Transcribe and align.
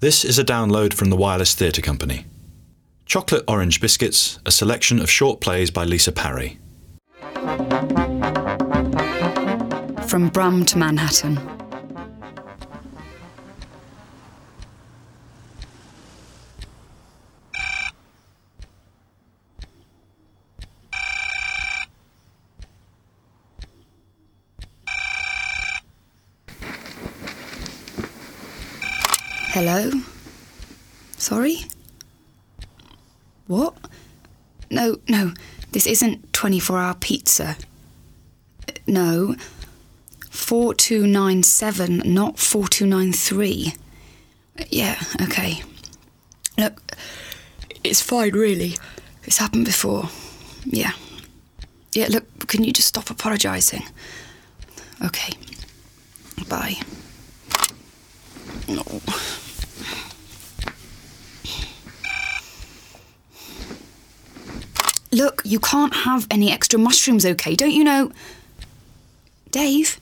This 0.00 0.24
is 0.24 0.38
a 0.38 0.44
download 0.44 0.92
from 0.92 1.08
the 1.08 1.16
Wireless 1.16 1.54
Theatre 1.54 1.80
Company. 1.80 2.26
Chocolate 3.06 3.44
Orange 3.46 3.80
Biscuits, 3.80 4.40
a 4.44 4.50
selection 4.50 4.98
of 4.98 5.08
short 5.08 5.40
plays 5.40 5.70
by 5.70 5.84
Lisa 5.84 6.10
Parry. 6.10 6.58
From 10.06 10.30
Brum 10.32 10.64
to 10.66 10.78
Manhattan. 10.78 11.53
Hello? 29.54 29.88
Sorry? 31.16 31.66
What? 33.46 33.76
No, 34.68 34.96
no, 35.08 35.32
this 35.70 35.86
isn't 35.86 36.32
24 36.32 36.76
hour 36.76 36.94
pizza. 36.94 37.56
No. 38.88 39.36
4297, 40.28 42.02
not 42.04 42.36
4293. 42.36 43.74
Yeah, 44.70 45.00
okay. 45.22 45.62
Look, 46.58 46.96
it's 47.84 48.00
fine, 48.00 48.32
really. 48.32 48.76
It's 49.22 49.38
happened 49.38 49.66
before. 49.66 50.08
Yeah. 50.64 50.94
Yeah, 51.92 52.08
look, 52.10 52.48
can 52.48 52.64
you 52.64 52.72
just 52.72 52.88
stop 52.88 53.08
apologising? 53.08 53.84
Okay. 55.04 55.34
Bye. 56.48 56.78
No. 58.66 58.82
Look, 65.14 65.42
you 65.44 65.60
can't 65.60 65.94
have 65.94 66.26
any 66.28 66.50
extra 66.50 66.76
mushrooms, 66.76 67.24
okay? 67.24 67.54
Don't 67.54 67.70
you 67.70 67.84
know. 67.84 68.10
Dave? 69.52 70.00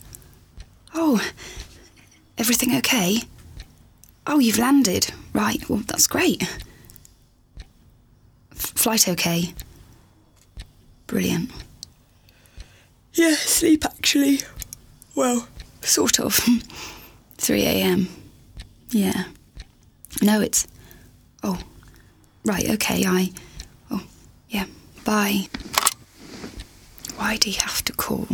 Oh, 0.94 1.20
everything 2.38 2.74
okay? 2.76 3.18
Oh, 4.26 4.38
you've 4.38 4.58
landed. 4.58 5.12
Right, 5.34 5.68
well, 5.68 5.82
that's 5.86 6.06
great. 6.06 6.42
F- 8.52 8.72
flight 8.74 9.06
okay? 9.06 9.52
Brilliant. 11.06 11.50
Yeah, 13.12 13.34
sleep 13.34 13.84
actually. 13.84 14.40
Well, 15.14 15.46
sort 15.82 16.20
of. 16.20 16.40
3 17.36 17.62
a.m. 17.66 18.08
Yeah. 18.88 19.24
No, 20.22 20.40
it's. 20.40 20.66
Oh, 21.42 21.58
right, 22.46 22.66
okay, 22.70 23.04
I. 23.06 23.30
Oh, 23.90 24.02
yeah, 24.48 24.64
bye. 25.04 25.48
Why'd 27.16 27.44
he 27.44 27.52
have 27.52 27.82
to 27.84 27.92
call? 27.92 28.26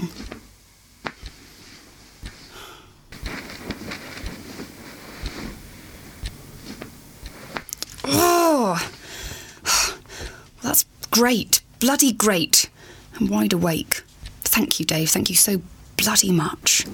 Oh! 8.05 8.91
That's 10.63 10.85
great. 11.11 11.61
Bloody 11.81 12.13
great. 12.13 12.71
I'm 13.19 13.29
wide 13.29 13.53
awake. 13.53 14.03
Thank 14.43 14.81
you, 14.81 14.87
Dave. 14.87 15.11
Thank 15.11 15.29
you 15.31 15.37
so 15.37 15.61
bloody 15.97 16.33
much. 16.33 16.87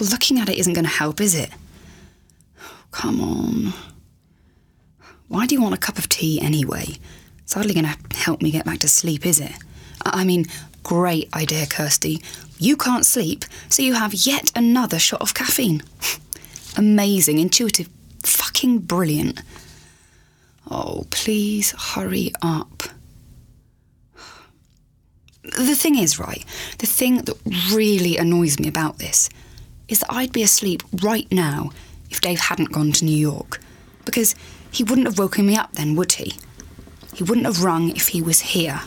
Looking 0.00 0.38
at 0.38 0.48
it 0.48 0.58
isn't 0.58 0.72
going 0.72 0.84
to 0.84 0.90
help, 0.90 1.20
is 1.20 1.34
it? 1.34 1.50
Come 2.90 3.20
on. 3.20 3.72
Why 5.28 5.46
do 5.46 5.54
you 5.54 5.62
want 5.62 5.74
a 5.74 5.78
cup 5.78 5.98
of 5.98 6.08
tea 6.08 6.40
anyway? 6.40 6.98
It's 7.42 7.52
hardly 7.52 7.74
going 7.74 7.86
to 7.86 8.16
help 8.16 8.42
me 8.42 8.50
get 8.50 8.64
back 8.64 8.78
to 8.80 8.88
sleep, 8.88 9.26
is 9.26 9.40
it? 9.40 9.52
I 10.04 10.20
I 10.20 10.24
mean, 10.24 10.46
great 10.82 11.28
idea, 11.34 11.66
Kirsty. 11.66 12.22
You 12.58 12.76
can't 12.76 13.06
sleep, 13.06 13.44
so 13.68 13.82
you 13.82 13.94
have 13.94 14.12
yet 14.12 14.50
another 14.56 14.98
shot 14.98 15.20
of 15.20 15.34
caffeine. 15.34 15.82
Amazing, 16.76 17.38
intuitive, 17.38 17.88
fucking 18.24 18.80
brilliant. 18.80 19.40
Oh, 20.70 21.06
please 21.10 21.72
hurry 21.72 22.32
up. 22.42 22.82
The 25.42 25.74
thing 25.74 25.98
is, 25.98 26.18
right, 26.18 26.44
the 26.78 26.86
thing 26.86 27.22
that 27.22 27.36
really 27.72 28.16
annoys 28.18 28.60
me 28.60 28.68
about 28.68 28.98
this 28.98 29.28
is 29.90 29.98
that 30.00 30.12
I'd 30.12 30.32
be 30.32 30.42
asleep 30.42 30.82
right 31.02 31.30
now 31.30 31.70
if 32.10 32.20
Dave 32.20 32.40
hadn't 32.40 32.72
gone 32.72 32.92
to 32.92 33.04
New 33.04 33.16
York. 33.16 33.60
Because 34.04 34.34
he 34.70 34.84
wouldn't 34.84 35.06
have 35.06 35.18
woken 35.18 35.46
me 35.46 35.56
up 35.56 35.72
then, 35.72 35.96
would 35.96 36.12
he? 36.12 36.34
He 37.14 37.24
wouldn't 37.24 37.46
have 37.46 37.62
rung 37.62 37.90
if 37.90 38.08
he 38.08 38.22
was 38.22 38.40
here. 38.40 38.80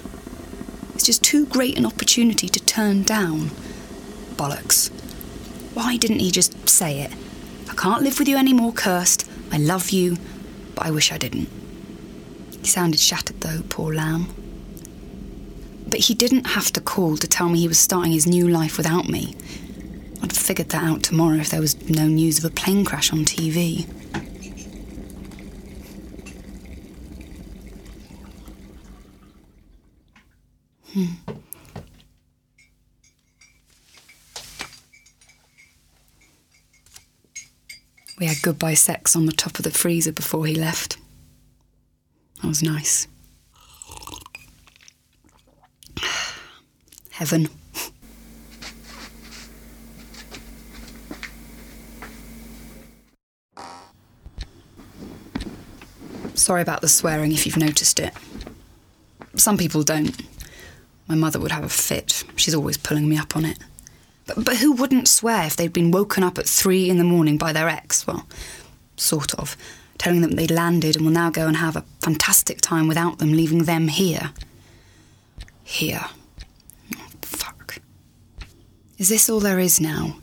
It's 0.95 1.05
just 1.05 1.23
too 1.23 1.45
great 1.45 1.77
an 1.77 1.85
opportunity 1.85 2.47
to 2.47 2.59
turn 2.61 3.03
down. 3.03 3.49
Bollocks. 4.35 4.89
Why 5.73 5.97
didn't 5.97 6.19
he 6.19 6.31
just 6.31 6.69
say 6.69 7.01
it? 7.01 7.11
I 7.69 7.73
can't 7.75 8.03
live 8.03 8.17
with 8.17 8.27
you 8.27 8.37
anymore, 8.37 8.71
Kirst. 8.71 9.27
I 9.51 9.57
love 9.57 9.89
you, 9.89 10.17
but 10.73 10.85
I 10.85 10.91
wish 10.91 11.11
I 11.11 11.17
didn't. 11.17 11.49
He 12.61 12.67
sounded 12.67 12.99
shattered 12.99 13.41
though, 13.41 13.61
poor 13.69 13.93
lamb. 13.93 14.33
But 15.87 15.99
he 15.99 16.13
didn't 16.13 16.47
have 16.47 16.71
to 16.73 16.81
call 16.81 17.17
to 17.17 17.27
tell 17.27 17.49
me 17.49 17.59
he 17.59 17.67
was 17.67 17.77
starting 17.77 18.13
his 18.13 18.25
new 18.25 18.47
life 18.47 18.77
without 18.77 19.09
me. 19.09 19.35
I'd 20.23 20.33
figured 20.33 20.69
that 20.69 20.83
out 20.83 21.03
tomorrow 21.03 21.35
if 21.35 21.49
there 21.49 21.59
was 21.59 21.89
no 21.89 22.07
news 22.07 22.37
of 22.39 22.45
a 22.45 22.49
plane 22.49 22.85
crash 22.85 23.11
on 23.11 23.25
TV. 23.25 23.85
Hmm. 30.93 31.05
We 38.17 38.27
had 38.27 38.41
goodbye 38.41 38.75
sex 38.75 39.17
on 39.17 39.25
the 39.25 39.33
top 39.33 39.57
of 39.59 39.63
the 39.63 39.71
freezer 39.71 40.13
before 40.13 40.45
he 40.45 40.55
left. 40.55 40.97
That 42.41 42.47
was 42.47 42.63
nice. 42.63 43.07
Heaven. 47.11 47.49
Sorry 56.43 56.61
about 56.61 56.81
the 56.81 56.89
swearing 56.89 57.31
if 57.31 57.45
you've 57.45 57.55
noticed 57.55 58.01
it. 58.01 58.13
Some 59.37 59.57
people 59.57 59.81
don't. 59.81 60.13
My 61.07 61.15
mother 61.15 61.39
would 61.39 61.53
have 61.53 61.63
a 61.63 61.69
fit. 61.69 62.25
She's 62.35 62.53
always 62.53 62.75
pulling 62.75 63.07
me 63.07 63.17
up 63.17 63.37
on 63.37 63.45
it. 63.45 63.57
But, 64.25 64.43
but 64.43 64.57
who 64.57 64.73
wouldn't 64.73 65.07
swear 65.07 65.45
if 65.45 65.55
they'd 65.55 65.71
been 65.71 65.91
woken 65.91 66.21
up 66.21 66.37
at 66.37 66.45
three 66.45 66.89
in 66.89 66.97
the 66.97 67.05
morning 67.05 67.37
by 67.37 67.53
their 67.53 67.69
ex? 67.69 68.05
Well, 68.05 68.27
sort 68.97 69.33
of. 69.35 69.55
Telling 69.97 70.19
them 70.19 70.31
they'd 70.31 70.51
landed 70.51 70.97
and 70.97 71.05
will 71.05 71.13
now 71.13 71.29
go 71.29 71.47
and 71.47 71.55
have 71.55 71.77
a 71.77 71.85
fantastic 72.01 72.59
time 72.59 72.89
without 72.89 73.19
them, 73.19 73.31
leaving 73.31 73.63
them 73.63 73.87
here. 73.87 74.31
Here. 75.63 76.07
Oh, 76.97 77.07
fuck. 77.21 77.77
Is 78.97 79.07
this 79.07 79.29
all 79.29 79.39
there 79.39 79.59
is 79.59 79.79
now? 79.79 80.17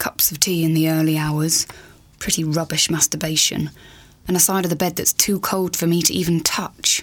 Cups 0.00 0.32
of 0.32 0.40
tea 0.40 0.64
in 0.64 0.74
the 0.74 0.90
early 0.90 1.16
hours, 1.16 1.68
pretty 2.18 2.42
rubbish 2.42 2.90
masturbation, 2.90 3.70
and 4.30 4.36
a 4.36 4.40
side 4.40 4.64
of 4.64 4.70
the 4.70 4.76
bed 4.76 4.94
that's 4.94 5.12
too 5.12 5.40
cold 5.40 5.76
for 5.76 5.88
me 5.88 6.00
to 6.02 6.14
even 6.14 6.38
touch. 6.38 7.02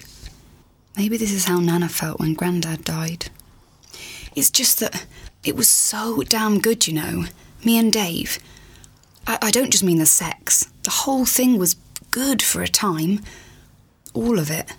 Maybe 0.96 1.18
this 1.18 1.30
is 1.30 1.44
how 1.44 1.60
Nana 1.60 1.90
felt 1.90 2.18
when 2.18 2.32
Grandad 2.32 2.84
died. 2.84 3.26
It's 4.34 4.48
just 4.48 4.80
that 4.80 5.04
it 5.44 5.54
was 5.54 5.68
so 5.68 6.22
damn 6.22 6.58
good, 6.58 6.86
you 6.86 6.94
know. 6.94 7.26
Me 7.62 7.76
and 7.76 7.92
Dave. 7.92 8.38
I, 9.26 9.36
I 9.42 9.50
don't 9.50 9.70
just 9.70 9.84
mean 9.84 9.98
the 9.98 10.06
sex. 10.06 10.70
The 10.84 10.90
whole 10.90 11.26
thing 11.26 11.58
was 11.58 11.76
good 12.12 12.40
for 12.40 12.62
a 12.62 12.66
time. 12.66 13.20
All 14.14 14.38
of 14.38 14.50
it. 14.50 14.72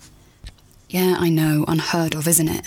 Yeah, 0.90 1.18
I 1.20 1.30
know, 1.30 1.66
unheard 1.68 2.16
of, 2.16 2.28
isn't 2.28 2.50
it? 2.50 2.66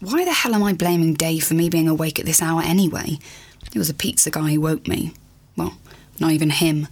Why 0.00 0.24
the 0.24 0.32
hell 0.32 0.54
am 0.54 0.62
I 0.62 0.72
blaming 0.72 1.12
Dave 1.12 1.44
for 1.44 1.52
me 1.52 1.68
being 1.68 1.86
awake 1.86 2.18
at 2.18 2.24
this 2.24 2.40
hour 2.40 2.62
anyway? 2.62 3.18
It 3.66 3.76
was 3.76 3.90
a 3.90 3.94
pizza 3.94 4.30
guy 4.30 4.52
who 4.52 4.62
woke 4.62 4.88
me. 4.88 5.12
Well, 5.54 5.76
not 6.18 6.30
even 6.30 6.48
him. 6.48 6.88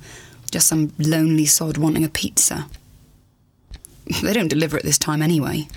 Just 0.57 0.69
some 0.69 0.91
lonely 0.97 1.45
sod 1.45 1.77
wanting 1.77 2.03
a 2.03 2.09
pizza. 2.09 2.67
They 4.23 4.33
don't 4.33 4.49
deliver 4.49 4.79
at 4.79 4.85
this 4.85 4.97
time 4.97 5.21
anyway. 5.21 5.69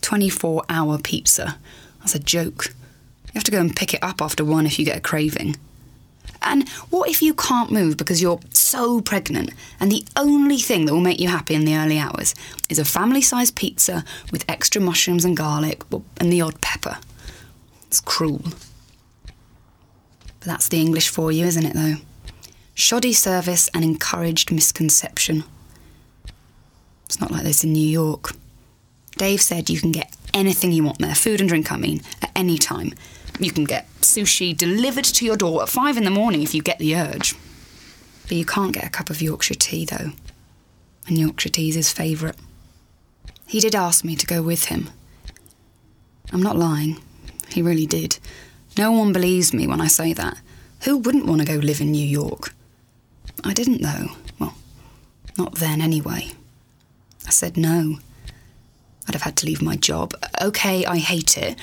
24 0.00 0.64
hour 0.68 0.98
pizza. 0.98 1.58
That's 2.00 2.16
a 2.16 2.18
joke. 2.18 2.74
You 3.26 3.34
have 3.34 3.44
to 3.44 3.52
go 3.52 3.60
and 3.60 3.76
pick 3.76 3.94
it 3.94 4.02
up 4.02 4.20
after 4.20 4.44
one 4.44 4.66
if 4.66 4.80
you 4.80 4.84
get 4.84 4.96
a 4.96 5.00
craving. 5.00 5.54
And 6.42 6.68
what 6.90 7.08
if 7.08 7.22
you 7.22 7.32
can't 7.34 7.70
move 7.70 7.96
because 7.96 8.20
you're 8.20 8.40
so 8.52 9.00
pregnant 9.00 9.52
and 9.78 9.92
the 9.92 10.04
only 10.16 10.58
thing 10.58 10.86
that 10.86 10.92
will 10.92 11.00
make 11.00 11.20
you 11.20 11.28
happy 11.28 11.54
in 11.54 11.64
the 11.64 11.76
early 11.76 11.96
hours 11.96 12.34
is 12.68 12.80
a 12.80 12.84
family 12.84 13.22
sized 13.22 13.54
pizza 13.54 14.04
with 14.32 14.44
extra 14.48 14.82
mushrooms 14.82 15.24
and 15.24 15.36
garlic 15.36 15.84
and 16.16 16.32
the 16.32 16.40
odd 16.40 16.60
pepper? 16.60 16.98
It's 17.86 18.00
cruel. 18.00 18.42
But 20.40 20.46
that's 20.46 20.66
the 20.66 20.80
English 20.80 21.10
for 21.10 21.30
you, 21.30 21.46
isn't 21.46 21.64
it, 21.64 21.74
though? 21.74 21.98
Shoddy 22.80 23.12
service 23.12 23.68
and 23.74 23.84
encouraged 23.84 24.50
misconception. 24.50 25.44
It's 27.04 27.20
not 27.20 27.30
like 27.30 27.42
this 27.42 27.62
in 27.62 27.74
New 27.74 27.86
York. 27.86 28.32
Dave 29.18 29.42
said 29.42 29.68
you 29.68 29.78
can 29.78 29.92
get 29.92 30.16
anything 30.32 30.72
you 30.72 30.82
want 30.82 30.98
there, 30.98 31.14
food 31.14 31.40
and 31.40 31.48
drink, 31.48 31.70
I 31.70 31.76
mean, 31.76 32.00
at 32.22 32.32
any 32.34 32.56
time. 32.56 32.94
You 33.38 33.52
can 33.52 33.64
get 33.64 33.86
sushi 34.00 34.56
delivered 34.56 35.04
to 35.04 35.26
your 35.26 35.36
door 35.36 35.62
at 35.62 35.68
five 35.68 35.98
in 35.98 36.04
the 36.04 36.10
morning 36.10 36.42
if 36.42 36.54
you 36.54 36.62
get 36.62 36.78
the 36.78 36.96
urge. 36.96 37.34
But 38.22 38.32
you 38.32 38.46
can't 38.46 38.72
get 38.72 38.86
a 38.86 38.90
cup 38.90 39.10
of 39.10 39.20
Yorkshire 39.20 39.54
tea, 39.56 39.84
though. 39.84 40.12
And 41.06 41.18
Yorkshire 41.18 41.50
tea's 41.50 41.74
his 41.74 41.92
favourite. 41.92 42.36
He 43.46 43.60
did 43.60 43.74
ask 43.74 44.06
me 44.06 44.16
to 44.16 44.26
go 44.26 44.40
with 44.40 44.64
him. 44.64 44.88
I'm 46.32 46.42
not 46.42 46.56
lying. 46.56 46.96
He 47.50 47.60
really 47.60 47.86
did. 47.86 48.18
No 48.78 48.90
one 48.90 49.12
believes 49.12 49.52
me 49.52 49.66
when 49.66 49.82
I 49.82 49.86
say 49.86 50.14
that. 50.14 50.38
Who 50.84 50.96
wouldn't 50.96 51.26
want 51.26 51.42
to 51.42 51.46
go 51.46 51.56
live 51.56 51.82
in 51.82 51.92
New 51.92 52.06
York? 52.06 52.54
I 53.44 53.52
didn't, 53.54 53.82
though. 53.82 54.10
Well, 54.38 54.54
not 55.38 55.56
then, 55.56 55.80
anyway. 55.80 56.32
I 57.26 57.30
said 57.30 57.56
no. 57.56 57.98
I'd 59.06 59.14
have 59.14 59.22
had 59.22 59.36
to 59.38 59.46
leave 59.46 59.62
my 59.62 59.76
job. 59.76 60.14
Okay, 60.40 60.84
I 60.84 60.98
hate 60.98 61.36
it, 61.36 61.58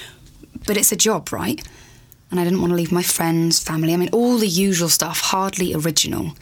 but 0.65 0.77
it's 0.77 0.91
a 0.91 0.97
job, 0.97 1.31
right? 1.31 1.65
And 2.29 2.39
I 2.39 2.43
didn't 2.43 2.59
want 2.59 2.71
to 2.71 2.75
leave 2.75 2.91
my 2.91 3.03
friends, 3.03 3.59
family, 3.59 3.93
I 3.93 3.97
mean, 3.97 4.09
all 4.11 4.37
the 4.37 4.47
usual 4.47 4.89
stuff, 4.89 5.21
hardly 5.21 5.73
original. 5.73 6.33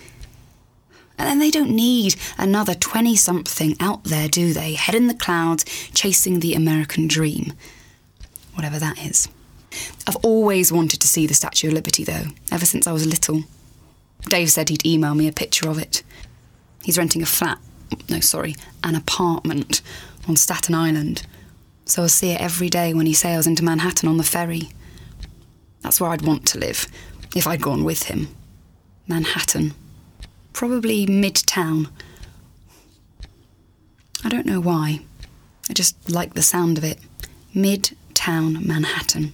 And 1.18 1.30
then 1.30 1.40
they 1.40 1.52
don't 1.52 1.70
need 1.70 2.16
another 2.38 2.74
20 2.74 3.16
something 3.16 3.76
out 3.80 4.06
there, 4.06 4.28
do 4.28 4.52
they? 4.52 4.74
Head 4.74 4.96
in 4.96 5.08
the 5.08 5.14
clouds, 5.14 5.64
chasing 5.94 6.40
the 6.40 6.56
American 6.56 7.08
dream. 7.08 7.54
Whatever 8.54 8.80
that 8.80 8.98
is. 8.98 9.28
I've 10.08 10.18
always 10.18 10.72
wanted 10.72 11.02
to 11.02 11.08
see 11.08 11.28
the 11.28 11.34
Statue 11.34 11.68
of 11.68 11.74
Liberty, 11.74 12.04
though, 12.04 12.26
ever 12.52 12.66
since 12.66 12.88
I 12.88 12.92
was 12.92 13.06
little. 13.06 13.44
Dave 14.30 14.50
said 14.50 14.70
he'd 14.70 14.86
email 14.86 15.16
me 15.16 15.28
a 15.28 15.32
picture 15.32 15.70
of 15.70 15.78
it. 15.78 16.04
He's 16.84 16.98
renting 16.98 17.22
a 17.22 17.28
flat, 17.28 17.60
no, 18.10 18.20
sorry, 18.20 18.56
an 18.84 18.96
apartment 18.96 19.82
on 20.28 20.36
Staten 20.36 20.76
Island, 20.76 21.26
so 21.86 22.04
I'll 22.04 22.10
see 22.10 22.32
it 22.32 22.42
every 22.42 22.70
day 22.70 22.94
when 22.94 23.06
he 23.06 23.14
sails 23.14 23.48
into 23.48 23.64
Manhattan 23.64 24.10
on 24.10 24.18
the 24.18 24.24
ferry. 24.24 24.70
That's 25.82 26.02
where 26.02 26.10
I'd 26.10 26.24
want 26.24 26.46
to 26.48 26.60
live, 26.60 26.88
if 27.36 27.46
I'd 27.46 27.62
gone 27.62 27.84
with 27.84 28.04
him. 28.04 28.30
Manhattan. 29.08 29.74
Probably 30.54 31.06
midtown. 31.06 31.90
I 34.24 34.30
don't 34.30 34.48
know 34.48 34.60
why. 34.60 35.02
I 35.70 35.74
just 35.74 36.10
like 36.10 36.34
the 36.34 36.42
sound 36.42 36.78
of 36.78 36.84
it. 36.84 37.00
Midtown 37.54 38.66
Manhattan. 38.66 39.34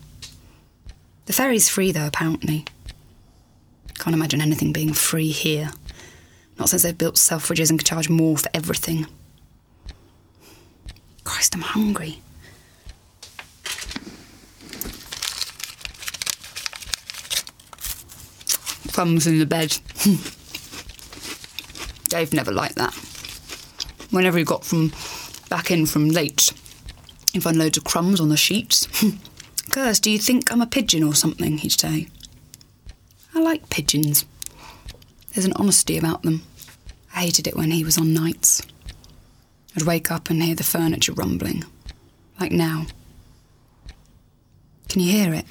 The 1.26 1.34
ferry's 1.34 1.70
free, 1.70 1.92
though, 1.92 2.08
apparently. 2.08 2.66
Can't 4.02 4.16
imagine 4.16 4.42
anything 4.42 4.74
being 4.74 4.94
free 4.94 5.30
here. 5.30 5.70
Not 6.58 6.70
since 6.70 6.82
they've 6.82 6.98
built 6.98 7.18
Selfridges 7.18 7.70
and 7.70 7.78
can 7.78 7.86
charge 7.86 8.10
more 8.10 8.36
for 8.36 8.50
everything. 8.52 9.06
Christ, 11.24 11.54
I'm 11.54 11.62
hungry. 11.62 12.20
Crumbs 18.92 19.28
in 19.28 19.38
the 19.38 19.46
bed. 19.46 19.78
Dave 22.10 22.34
never 22.34 22.52
liked 22.52 22.78
that. 22.78 22.96
Whenever 24.10 24.40
he 24.40 24.44
got 24.44 24.66
from 24.66 24.92
back 25.48 25.70
in 25.70 25.86
from 25.86 26.10
late, 26.10 26.52
he'd 27.34 27.44
find 27.44 27.56
loads 27.56 27.78
of 27.78 27.84
crumbs 27.84 28.20
on 28.20 28.30
the 28.30 28.36
sheets. 28.36 28.88
Kirst, 29.70 30.02
do 30.02 30.10
you 30.10 30.18
think 30.18 30.52
I'm 30.52 30.64
a 30.64 30.66
pigeon 30.66 31.04
or 31.04 31.14
something? 31.14 31.60
He'd 31.60 31.80
say. 31.80 32.08
I 33.34 33.40
like 33.40 33.70
pigeons. 33.70 34.26
There's 35.34 35.46
an 35.46 35.54
honesty 35.54 35.98
about 35.98 36.24
them. 36.24 36.44
I 37.16 37.22
hated 37.22 37.48
it 37.48 37.56
when 37.56 37.72
he 37.72 37.84
was 37.84 37.98
on 37.98 38.14
nights. 38.14 38.62
I'd 39.76 39.84
wake 39.84 40.12
up 40.12 40.30
and 40.30 40.44
hear 40.44 40.56
the 40.56 40.64
furniture 40.64 41.14
rumbling, 41.14 41.64
like 42.40 42.52
now. 42.52 42.88
Can 44.90 45.02
you 45.02 45.12
hear 45.12 45.34
it? 45.34 45.46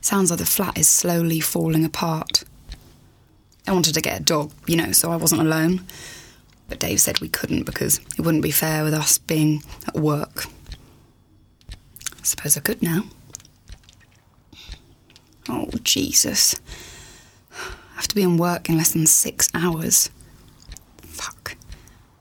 Sounds 0.00 0.30
like 0.30 0.38
the 0.38 0.46
flat 0.46 0.78
is 0.78 0.86
slowly 0.86 1.40
falling 1.40 1.84
apart. 1.84 2.44
I 3.66 3.72
wanted 3.72 3.94
to 3.94 4.00
get 4.00 4.20
a 4.20 4.22
dog, 4.22 4.52
you 4.66 4.76
know, 4.76 4.92
so 4.92 5.10
I 5.10 5.16
wasn't 5.16 5.40
alone. 5.40 5.84
But 6.68 6.78
Dave 6.78 7.00
said 7.00 7.20
we 7.20 7.28
couldn't 7.28 7.64
because 7.64 7.98
it 8.16 8.20
wouldn't 8.20 8.42
be 8.42 8.50
fair 8.50 8.84
with 8.84 8.94
us 8.94 9.18
being 9.18 9.62
at 9.88 9.96
work. 9.96 10.46
I 11.70 12.22
suppose 12.22 12.56
I 12.56 12.60
could 12.60 12.82
now. 12.82 13.04
Oh, 15.48 15.68
Jesus. 15.82 16.58
I 17.52 17.96
have 17.96 18.08
to 18.08 18.14
be 18.14 18.22
in 18.22 18.36
work 18.36 18.68
in 18.68 18.76
less 18.76 18.92
than 18.92 19.06
six 19.06 19.48
hours. 19.54 20.10
Fuck. 21.02 21.56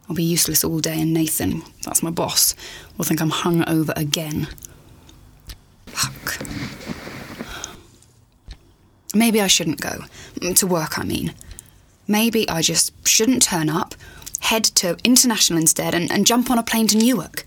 I'll 0.08 0.16
be 0.16 0.24
useless 0.24 0.64
all 0.64 0.80
day, 0.80 1.02
and 1.02 1.14
Nathan, 1.14 1.64
that's 1.84 2.04
my 2.04 2.12
boss, 2.12 2.56
will 2.98 3.06
think 3.06 3.22
I'm 3.22 3.30
hung 3.30 3.68
over 3.68 3.94
again. 3.96 4.48
Fuck. 5.88 6.46
Maybe 9.16 9.40
I 9.42 9.48
shouldn't 9.48 9.80
go. 9.80 10.04
Mm, 10.36 10.58
to 10.58 10.68
work, 10.68 11.00
I 11.00 11.04
mean. 11.04 11.34
Maybe 12.08 12.50
I 12.50 12.62
just 12.62 12.92
shouldn't 13.08 13.44
turn 13.44 13.70
up, 13.70 13.96
head 14.42 14.64
to 14.76 14.98
International 15.04 15.60
instead, 15.60 15.96
and, 15.96 16.12
and 16.12 16.28
jump 16.28 16.52
on 16.52 16.58
a 16.58 16.64
plane 16.64 16.88
to 16.88 16.98
Newark. 16.98 17.46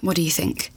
What 0.00 0.16
do 0.16 0.22
you 0.22 0.30
think? 0.30 0.70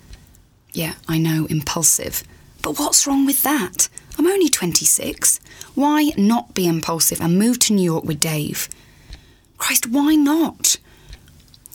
Yeah, 0.73 0.93
I 1.07 1.17
know, 1.19 1.45
impulsive. 1.45 2.23
But 2.65 2.79
what's 2.79 3.05
wrong 3.05 3.27
with 3.27 3.43
that? 3.43 3.89
I'm 4.17 4.25
only 4.25 4.49
26. 4.49 5.39
Why 5.75 6.13
not 6.17 6.55
be 6.55 6.65
impulsive 6.65 7.21
and 7.21 7.37
move 7.37 7.59
to 7.59 7.73
New 7.73 7.83
York 7.83 8.05
with 8.05 8.19
Dave? 8.19 8.69
Christ, 9.59 9.85
why 9.85 10.15
not? 10.15 10.77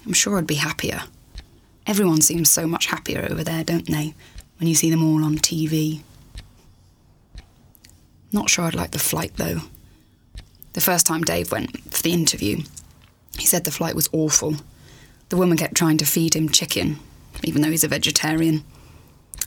I'm 0.04 0.12
sure 0.12 0.36
I'd 0.36 0.48
be 0.48 0.56
happier. 0.56 1.04
Everyone 1.86 2.20
seems 2.20 2.50
so 2.50 2.66
much 2.66 2.86
happier 2.86 3.24
over 3.30 3.44
there, 3.44 3.62
don't 3.62 3.86
they, 3.86 4.14
when 4.58 4.68
you 4.68 4.74
see 4.74 4.90
them 4.90 5.04
all 5.04 5.22
on 5.24 5.36
TV? 5.36 6.02
Not 8.32 8.50
sure 8.50 8.64
I'd 8.64 8.74
like 8.74 8.90
the 8.90 8.98
flight, 8.98 9.34
though. 9.36 9.60
The 10.72 10.80
first 10.80 11.06
time 11.06 11.22
Dave 11.22 11.52
went 11.52 11.94
for 11.94 12.02
the 12.02 12.12
interview, 12.12 12.62
he 13.38 13.46
said 13.46 13.62
the 13.62 13.70
flight 13.70 13.94
was 13.94 14.10
awful. 14.12 14.56
The 15.28 15.36
woman 15.36 15.56
kept 15.56 15.76
trying 15.76 15.98
to 15.98 16.04
feed 16.04 16.34
him 16.34 16.48
chicken, 16.48 16.98
even 17.44 17.62
though 17.62 17.70
he's 17.70 17.84
a 17.84 17.88
vegetarian. 17.88 18.64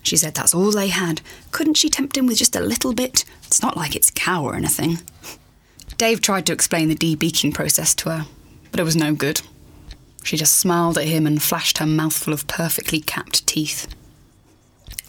She 0.03 0.17
said 0.17 0.35
that's 0.35 0.53
all 0.53 0.71
they 0.71 0.89
had. 0.89 1.21
Couldn't 1.51 1.77
she 1.77 1.89
tempt 1.89 2.17
him 2.17 2.27
with 2.27 2.37
just 2.37 2.55
a 2.55 2.61
little 2.61 2.93
bit? 2.93 3.25
It's 3.47 3.61
not 3.61 3.77
like 3.77 3.95
it's 3.95 4.11
cow 4.13 4.43
or 4.43 4.55
anything. 4.55 4.99
Dave 5.97 6.21
tried 6.21 6.45
to 6.47 6.53
explain 6.53 6.89
the 6.89 6.95
debeaking 6.95 7.53
process 7.53 7.95
to 7.95 8.09
her, 8.09 8.25
but 8.71 8.79
it 8.79 8.83
was 8.83 8.95
no 8.95 9.13
good. 9.13 9.41
She 10.23 10.37
just 10.37 10.55
smiled 10.57 10.97
at 10.97 11.05
him 11.05 11.25
and 11.25 11.41
flashed 11.41 11.77
her 11.77 11.85
mouthful 11.85 12.33
of 12.33 12.47
perfectly 12.47 12.99
capped 12.99 13.45
teeth. 13.47 13.87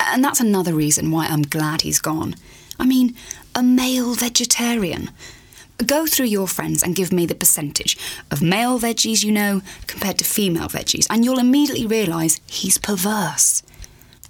And 0.01 0.23
that's 0.25 0.41
another 0.41 0.75
reason 0.75 1.11
why 1.11 1.27
I'm 1.27 1.43
glad 1.43 1.81
he's 1.81 2.01
gone. 2.01 2.35
I 2.79 2.87
mean, 2.87 3.15
a 3.55 3.63
male 3.63 4.15
vegetarian. 4.15 5.11
Go 5.85 6.07
through 6.07 6.27
your 6.27 6.47
friends 6.47 6.83
and 6.83 6.95
give 6.95 7.13
me 7.13 7.27
the 7.27 7.35
percentage 7.35 7.97
of 8.31 8.43
male 8.43 8.79
veggies 8.79 9.25
you 9.25 9.33
know 9.33 9.63
compared 9.87 10.19
to 10.19 10.25
female 10.25 10.69
veggies, 10.69 11.07
and 11.11 11.25
you'll 11.25 11.39
immediately 11.39 11.87
realise 11.87 12.41
he's 12.47 12.79
perverse. 12.79 13.63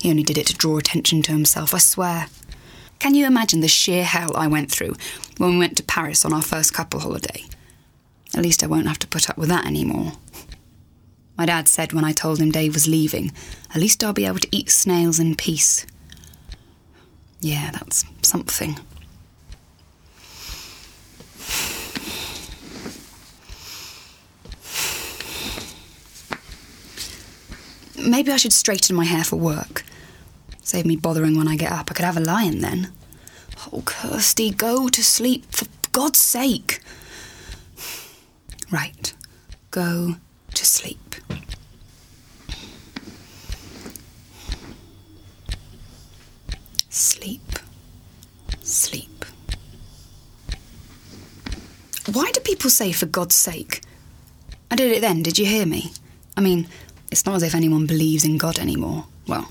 He 0.00 0.10
only 0.10 0.22
did 0.22 0.38
it 0.38 0.46
to 0.48 0.54
draw 0.54 0.78
attention 0.78 1.22
to 1.22 1.32
himself, 1.32 1.74
I 1.74 1.78
swear. 1.78 2.26
Can 2.98 3.14
you 3.14 3.26
imagine 3.26 3.60
the 3.60 3.68
sheer 3.68 4.04
hell 4.04 4.36
I 4.36 4.46
went 4.46 4.70
through 4.70 4.94
when 5.38 5.50
we 5.50 5.58
went 5.58 5.76
to 5.76 5.82
Paris 5.82 6.24
on 6.24 6.32
our 6.32 6.42
first 6.42 6.72
couple 6.72 7.00
holiday? 7.00 7.44
At 8.34 8.42
least 8.42 8.62
I 8.62 8.66
won't 8.66 8.88
have 8.88 8.98
to 9.00 9.06
put 9.06 9.30
up 9.30 9.38
with 9.38 9.48
that 9.48 9.66
anymore. 9.66 10.12
My 11.36 11.46
dad 11.46 11.68
said 11.68 11.92
when 11.92 12.04
I 12.04 12.12
told 12.12 12.38
him 12.38 12.50
Dave 12.50 12.74
was 12.74 12.86
leaving, 12.88 13.32
at 13.70 13.80
least 13.80 14.02
I'll 14.02 14.12
be 14.12 14.26
able 14.26 14.38
to 14.38 14.56
eat 14.56 14.70
snails 14.70 15.18
in 15.18 15.34
peace. 15.34 15.84
Yeah, 17.40 17.72
that's 17.72 18.04
something. 18.22 18.78
Maybe 27.96 28.32
I 28.32 28.36
should 28.36 28.52
straighten 28.52 28.96
my 28.96 29.04
hair 29.04 29.24
for 29.24 29.36
work. 29.36 29.84
Save 30.62 30.86
me 30.86 30.96
bothering 30.96 31.36
when 31.36 31.48
I 31.48 31.56
get 31.56 31.72
up. 31.72 31.90
I 31.90 31.94
could 31.94 32.04
have 32.04 32.16
a 32.16 32.20
lion 32.20 32.60
then. 32.60 32.92
Oh, 33.72 33.82
Kirsty, 33.84 34.50
go 34.50 34.88
to 34.88 35.02
sleep, 35.04 35.44
for 35.50 35.66
God's 35.92 36.18
sake. 36.18 36.80
Right. 38.70 39.14
Go 39.70 40.16
to 40.54 40.66
sleep. 40.66 41.14
Sleep. 46.88 47.58
Sleep. 48.62 49.24
Why 52.12 52.30
do 52.32 52.40
people 52.40 52.70
say, 52.70 52.92
for 52.92 53.06
God's 53.06 53.34
sake? 53.34 53.80
I 54.70 54.76
did 54.76 54.92
it 54.92 55.00
then, 55.00 55.22
did 55.22 55.38
you 55.38 55.46
hear 55.46 55.66
me? 55.66 55.92
I 56.36 56.40
mean, 56.40 56.68
it's 57.14 57.26
not 57.26 57.36
as 57.36 57.44
if 57.44 57.54
anyone 57.54 57.86
believes 57.86 58.24
in 58.24 58.38
God 58.38 58.58
anymore. 58.58 59.04
Well, 59.28 59.48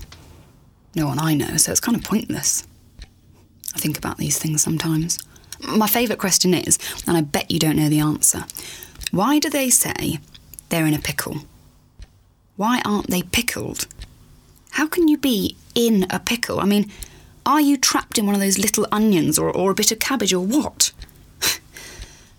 no 0.94 1.06
one 1.06 1.18
I 1.18 1.32
know, 1.32 1.56
so 1.56 1.72
it's 1.72 1.80
kind 1.80 1.96
of 1.96 2.04
pointless. 2.04 2.62
I 3.74 3.78
think 3.78 3.96
about 3.96 4.18
these 4.18 4.38
things 4.38 4.60
sometimes. 4.60 5.18
My 5.62 5.86
favourite 5.86 6.18
question 6.18 6.52
is, 6.52 6.78
and 7.06 7.16
I 7.16 7.22
bet 7.22 7.50
you 7.50 7.58
don't 7.58 7.76
know 7.76 7.88
the 7.88 8.00
answer 8.00 8.44
why 9.12 9.38
do 9.38 9.48
they 9.48 9.70
say 9.70 10.18
they're 10.68 10.84
in 10.84 10.92
a 10.92 10.98
pickle? 10.98 11.38
Why 12.56 12.82
aren't 12.84 13.08
they 13.08 13.22
pickled? 13.22 13.86
How 14.72 14.86
can 14.86 15.08
you 15.08 15.16
be 15.16 15.56
in 15.74 16.06
a 16.10 16.18
pickle? 16.18 16.60
I 16.60 16.66
mean, 16.66 16.90
are 17.46 17.62
you 17.62 17.78
trapped 17.78 18.18
in 18.18 18.26
one 18.26 18.34
of 18.34 18.42
those 18.42 18.58
little 18.58 18.86
onions 18.92 19.38
or, 19.38 19.50
or 19.50 19.70
a 19.70 19.74
bit 19.74 19.90
of 19.90 20.00
cabbage 20.00 20.34
or 20.34 20.44
what? 20.44 20.92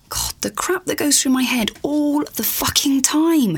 God, 0.10 0.34
the 0.42 0.52
crap 0.52 0.86
that 0.86 1.00
goes 1.00 1.20
through 1.20 1.32
my 1.32 1.44
head 1.44 1.72
all 1.82 2.20
the 2.26 2.44
fucking 2.44 3.02
time. 3.02 3.58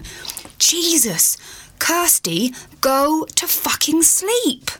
Jesus, 0.58 1.38
Kirsty, 1.80 2.54
go 2.82 3.26
to 3.36 3.48
fucking 3.48 4.02
sleep. 4.04 4.72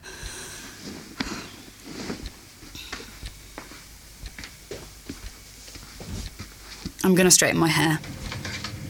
I'm 7.04 7.14
going 7.14 7.26
to 7.26 7.30
straighten 7.30 7.58
my 7.58 7.68
hair. 7.68 8.00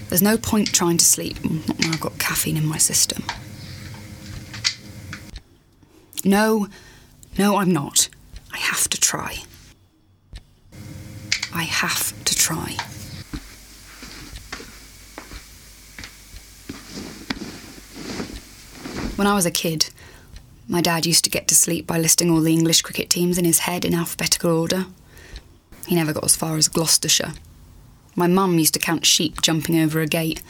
There's 0.09 0.23
no 0.23 0.39
point 0.39 0.73
trying 0.73 0.97
to 0.97 1.05
sleep, 1.05 1.37
not 1.45 1.79
when 1.79 1.93
I've 1.93 2.01
got 2.01 2.19
caffeine 2.19 2.57
in 2.57 2.67
my 2.67 2.79
system. 2.79 3.23
No, 6.25 6.67
no, 7.39 7.57
I'm 7.57 7.73
not. 7.73 8.09
I 8.53 8.59
have 8.59 8.89
to 8.89 8.99
try. 8.99 9.43
I 11.55 11.63
have 11.63 12.25
to 12.25 12.35
try. 12.35 12.77
When 19.19 19.27
I 19.27 19.35
was 19.35 19.47
a 19.47 19.51
kid, 19.51 19.91
my 20.69 20.81
dad 20.81 21.05
used 21.05 21.25
to 21.25 21.31
get 21.31 21.49
to 21.49 21.57
sleep 21.57 21.89
by 21.89 21.99
listing 21.99 22.31
all 22.31 22.41
the 22.41 22.53
English 22.53 22.83
cricket 22.83 23.11
teams 23.11 23.37
in 23.37 23.45
his 23.45 23.59
head 23.59 23.85
in 23.85 23.93
alphabetical 23.93 24.57
order. 24.57 24.87
He 25.89 25.97
never 25.97 26.13
got 26.13 26.23
as 26.23 26.37
far 26.37 26.57
as 26.57 26.69
Gloucestershire. 26.69 27.33
My 28.15 28.29
mum 28.29 28.61
used 28.61 28.75
to 28.75 28.79
count 28.79 29.05
sheep 29.05 29.43
jumping 29.43 29.77
over 29.77 30.01
a 30.01 30.07
gate, 30.07 30.41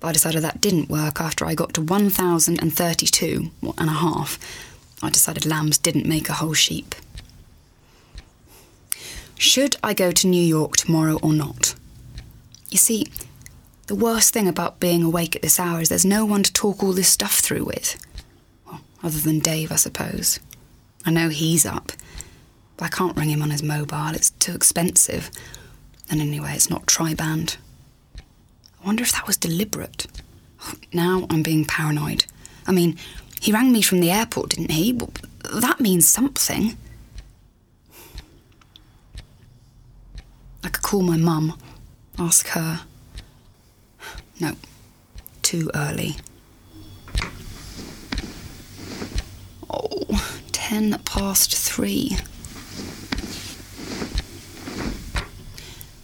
but 0.00 0.08
I 0.08 0.12
decided 0.12 0.40
that 0.40 0.62
didn't 0.62 0.88
work 0.88 1.20
after 1.20 1.44
I 1.44 1.54
got 1.54 1.74
to 1.74 1.82
1,032 1.82 3.50
and 3.76 3.90
a 3.90 3.92
half. 3.92 4.38
I 5.02 5.10
decided 5.10 5.44
lambs 5.44 5.76
didn't 5.76 6.06
make 6.06 6.30
a 6.30 6.40
whole 6.40 6.54
sheep. 6.54 6.94
Should 9.36 9.76
I 9.82 9.92
go 9.92 10.10
to 10.10 10.26
New 10.26 10.42
York 10.42 10.78
tomorrow 10.78 11.18
or 11.22 11.34
not? 11.34 11.74
You 12.70 12.78
see, 12.78 13.08
the 13.90 13.96
worst 13.96 14.32
thing 14.32 14.46
about 14.46 14.78
being 14.78 15.02
awake 15.02 15.34
at 15.34 15.42
this 15.42 15.58
hour 15.58 15.80
is 15.80 15.88
there's 15.88 16.04
no 16.04 16.24
one 16.24 16.44
to 16.44 16.52
talk 16.52 16.80
all 16.80 16.92
this 16.92 17.08
stuff 17.08 17.40
through 17.40 17.64
with. 17.64 18.00
Well, 18.64 18.82
other 19.02 19.18
than 19.18 19.40
Dave, 19.40 19.72
I 19.72 19.74
suppose. 19.74 20.38
I 21.04 21.10
know 21.10 21.28
he's 21.28 21.66
up, 21.66 21.90
but 22.76 22.84
I 22.84 22.88
can't 22.88 23.16
ring 23.16 23.30
him 23.30 23.42
on 23.42 23.50
his 23.50 23.64
mobile, 23.64 24.14
it's 24.14 24.30
too 24.30 24.54
expensive. 24.54 25.28
And 26.08 26.20
anyway, 26.20 26.52
it's 26.54 26.70
not 26.70 26.86
tri-band. 26.86 27.56
I 28.16 28.86
wonder 28.86 29.02
if 29.02 29.10
that 29.10 29.26
was 29.26 29.36
deliberate. 29.36 30.06
Now 30.92 31.26
I'm 31.28 31.42
being 31.42 31.64
paranoid. 31.64 32.26
I 32.68 32.70
mean, 32.70 32.96
he 33.40 33.50
rang 33.50 33.72
me 33.72 33.82
from 33.82 33.98
the 33.98 34.12
airport, 34.12 34.50
didn't 34.50 34.70
he? 34.70 34.92
Well, 34.92 35.10
that 35.52 35.80
means 35.80 36.06
something. 36.06 36.76
I 40.62 40.68
could 40.68 40.82
call 40.82 41.02
my 41.02 41.16
mum, 41.16 41.58
ask 42.20 42.46
her. 42.50 42.82
No, 44.40 44.56
too 45.42 45.70
early. 45.74 46.16
Oh, 49.68 50.32
ten 50.50 50.98
past 51.04 51.54
three. 51.54 52.16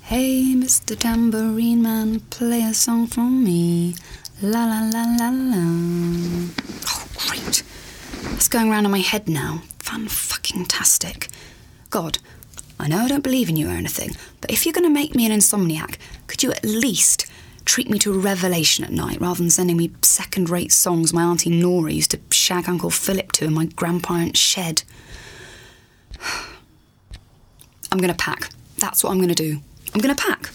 Hey, 0.02 0.54
Mr. 0.54 0.98
Tambourine 0.98 1.82
Man, 1.82 2.20
play 2.30 2.62
a 2.62 2.74
song 2.74 3.06
for 3.06 3.22
me. 3.22 3.94
La 4.42 4.66
la 4.66 4.82
la 4.82 5.04
la 5.18 5.30
la. 5.30 5.64
Oh, 6.88 7.06
great. 7.26 7.62
It's 8.34 8.48
going 8.48 8.70
round 8.70 8.84
in 8.84 8.92
my 8.92 9.00
head 9.00 9.28
now. 9.28 9.62
Fun 9.78 10.08
fucking 10.08 10.66
tastic. 10.66 11.28
God, 11.88 12.18
I 12.78 12.88
know 12.88 12.98
I 12.98 13.08
don't 13.08 13.24
believe 13.24 13.48
in 13.48 13.56
you 13.56 13.68
or 13.68 13.72
anything, 13.72 14.10
but 14.42 14.50
if 14.50 14.66
you're 14.66 14.74
going 14.74 14.84
to 14.84 14.90
make 14.90 15.14
me 15.14 15.24
an 15.24 15.32
insomniac, 15.32 15.96
could 16.26 16.42
you 16.42 16.52
at 16.52 16.64
least 16.64 17.25
treat 17.66 17.90
me 17.90 17.98
to 17.98 18.14
a 18.14 18.18
revelation 18.18 18.84
at 18.84 18.92
night 18.92 19.20
rather 19.20 19.38
than 19.38 19.50
sending 19.50 19.76
me 19.76 19.90
second 20.00 20.48
rate 20.48 20.72
songs 20.72 21.12
my 21.12 21.24
Auntie 21.24 21.50
Nora 21.50 21.92
used 21.92 22.12
to 22.12 22.20
shag 22.30 22.68
Uncle 22.68 22.90
Philip 22.90 23.32
to 23.32 23.44
in 23.44 23.52
my 23.52 23.66
grandparents' 23.66 24.40
shed? 24.40 24.84
I'm 27.92 27.98
going 27.98 28.12
to 28.12 28.14
pack. 28.14 28.50
That's 28.78 29.04
what 29.04 29.10
I'm 29.10 29.18
going 29.18 29.28
to 29.28 29.34
do. 29.34 29.60
I'm 29.94 30.00
going 30.00 30.14
to 30.14 30.22
pack. 30.22 30.50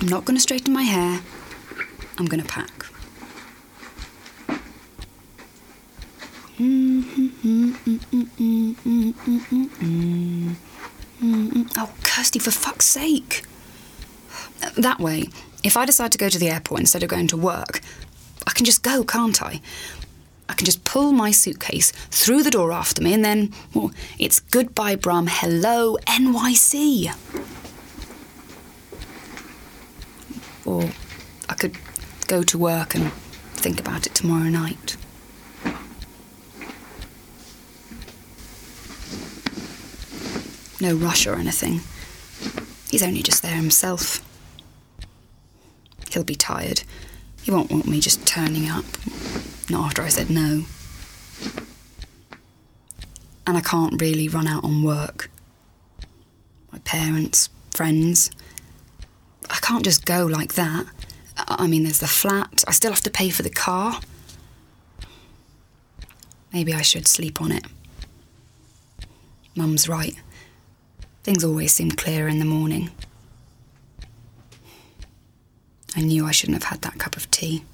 I'm 0.00 0.08
not 0.08 0.24
going 0.24 0.36
to 0.36 0.40
straighten 0.40 0.72
my 0.72 0.82
hair. 0.82 1.22
I'm 2.18 2.26
going 2.26 2.42
to 2.42 2.48
pack. 2.48 2.70
Mm-hmm, 6.58 7.26
mm-hmm, 7.44 7.94
mm-hmm, 9.80 10.73
Mm-hmm. 11.24 11.62
Oh, 11.78 11.90
Kirsty, 12.02 12.38
for 12.38 12.50
fuck's 12.50 12.84
sake. 12.84 13.44
That 14.76 15.00
way, 15.00 15.24
if 15.62 15.76
I 15.76 15.86
decide 15.86 16.12
to 16.12 16.18
go 16.18 16.28
to 16.28 16.38
the 16.38 16.50
airport 16.50 16.80
instead 16.80 17.02
of 17.02 17.08
going 17.08 17.28
to 17.28 17.36
work, 17.36 17.80
I 18.46 18.50
can 18.50 18.66
just 18.66 18.82
go, 18.82 19.04
can't 19.04 19.42
I? 19.42 19.62
I 20.50 20.52
can 20.52 20.66
just 20.66 20.84
pull 20.84 21.12
my 21.12 21.30
suitcase 21.30 21.92
through 22.10 22.42
the 22.42 22.50
door 22.50 22.72
after 22.72 23.02
me 23.02 23.14
and 23.14 23.24
then, 23.24 23.54
well, 23.72 23.90
it's 24.18 24.40
goodbye, 24.40 24.96
Brum, 24.96 25.26
hello, 25.30 25.96
NYC. 26.06 27.10
Or 30.66 30.90
I 31.48 31.54
could 31.54 31.78
go 32.26 32.42
to 32.42 32.58
work 32.58 32.94
and 32.94 33.10
think 33.54 33.80
about 33.80 34.06
it 34.06 34.14
tomorrow 34.14 34.50
night. 34.50 34.98
No 40.84 40.94
rush 40.94 41.26
or 41.26 41.36
anything. 41.36 41.80
He's 42.90 43.02
only 43.02 43.22
just 43.22 43.40
there 43.40 43.56
himself. 43.56 44.22
He'll 46.10 46.24
be 46.24 46.34
tired. 46.34 46.82
He 47.40 47.50
won't 47.50 47.70
want 47.70 47.86
me 47.86 48.00
just 48.00 48.26
turning 48.26 48.68
up. 48.68 48.84
Not 49.70 49.86
after 49.86 50.02
I 50.02 50.08
said 50.08 50.28
no. 50.28 50.66
And 53.46 53.56
I 53.56 53.62
can't 53.62 53.98
really 53.98 54.28
run 54.28 54.46
out 54.46 54.62
on 54.62 54.82
work. 54.82 55.30
My 56.70 56.80
parents, 56.80 57.48
friends. 57.70 58.30
I 59.48 59.56
can't 59.62 59.84
just 59.84 60.04
go 60.04 60.26
like 60.26 60.52
that. 60.52 60.84
I 61.38 61.66
mean, 61.66 61.84
there's 61.84 62.00
the 62.00 62.06
flat. 62.06 62.62
I 62.68 62.72
still 62.72 62.92
have 62.92 63.00
to 63.04 63.10
pay 63.10 63.30
for 63.30 63.42
the 63.42 63.48
car. 63.48 64.00
Maybe 66.52 66.74
I 66.74 66.82
should 66.82 67.08
sleep 67.08 67.40
on 67.40 67.52
it. 67.52 67.64
Mum's 69.56 69.88
right. 69.88 70.16
Things 71.24 71.42
always 71.42 71.72
seem 71.72 71.90
clearer 71.90 72.28
in 72.28 72.38
the 72.38 72.44
morning. 72.44 72.90
I 75.96 76.02
knew 76.02 76.26
I 76.26 76.32
shouldn't 76.32 76.62
have 76.62 76.70
had 76.70 76.82
that 76.82 76.98
cup 76.98 77.16
of 77.16 77.30
tea. 77.30 77.64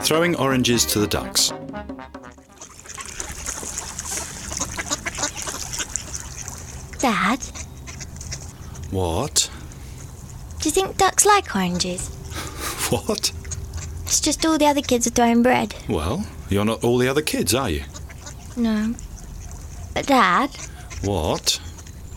Throwing 0.00 0.34
oranges 0.34 0.84
to 0.86 0.98
the 0.98 1.06
ducks. 1.06 1.52
Dad, 6.98 7.38
What? 8.90 9.45
Do 10.66 10.70
you 10.70 10.74
think 10.74 10.96
ducks 10.96 11.24
like 11.24 11.54
oranges? 11.54 12.10
What? 12.90 13.30
It's 14.04 14.20
just 14.20 14.44
all 14.44 14.58
the 14.58 14.66
other 14.66 14.80
kids 14.82 15.06
are 15.06 15.10
throwing 15.10 15.40
bread. 15.44 15.76
Well, 15.88 16.26
you're 16.48 16.64
not 16.64 16.82
all 16.82 16.98
the 16.98 17.06
other 17.06 17.22
kids, 17.22 17.54
are 17.54 17.70
you? 17.70 17.84
No. 18.56 18.92
But 19.94 20.08
Dad, 20.08 20.50
What? 21.02 21.60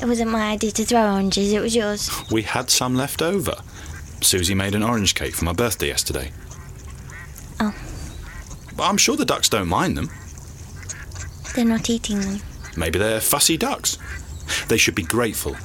it 0.02 0.08
wasn't 0.08 0.32
my 0.32 0.50
idea 0.54 0.72
to 0.72 0.84
throw 0.84 1.14
oranges, 1.14 1.54
it 1.54 1.60
was 1.62 1.76
yours. 1.76 2.10
We 2.32 2.42
had 2.42 2.72
some 2.72 2.96
left 2.96 3.22
over. 3.22 3.54
Susie 4.22 4.56
made 4.56 4.74
an 4.74 4.82
orange 4.82 5.14
cake 5.14 5.36
for 5.36 5.46
my 5.46 5.54
birthday 5.54 5.90
yesterday. 5.90 6.32
Oh. 7.60 7.76
But 8.76 8.84
I'm 8.90 8.98
sure 8.98 9.16
the 9.16 9.26
ducks 9.26 9.50
don't 9.50 9.68
mind 9.68 9.96
them. 9.96 10.10
They're 11.54 11.66
not 11.66 11.88
eating 11.88 12.20
them. 12.22 12.40
Maybe 12.76 12.98
they're 12.98 13.22
fussy 13.22 13.58
ducks. 13.58 14.00
They 14.70 14.78
should 14.78 14.96
be 14.96 15.04
grateful. 15.04 15.56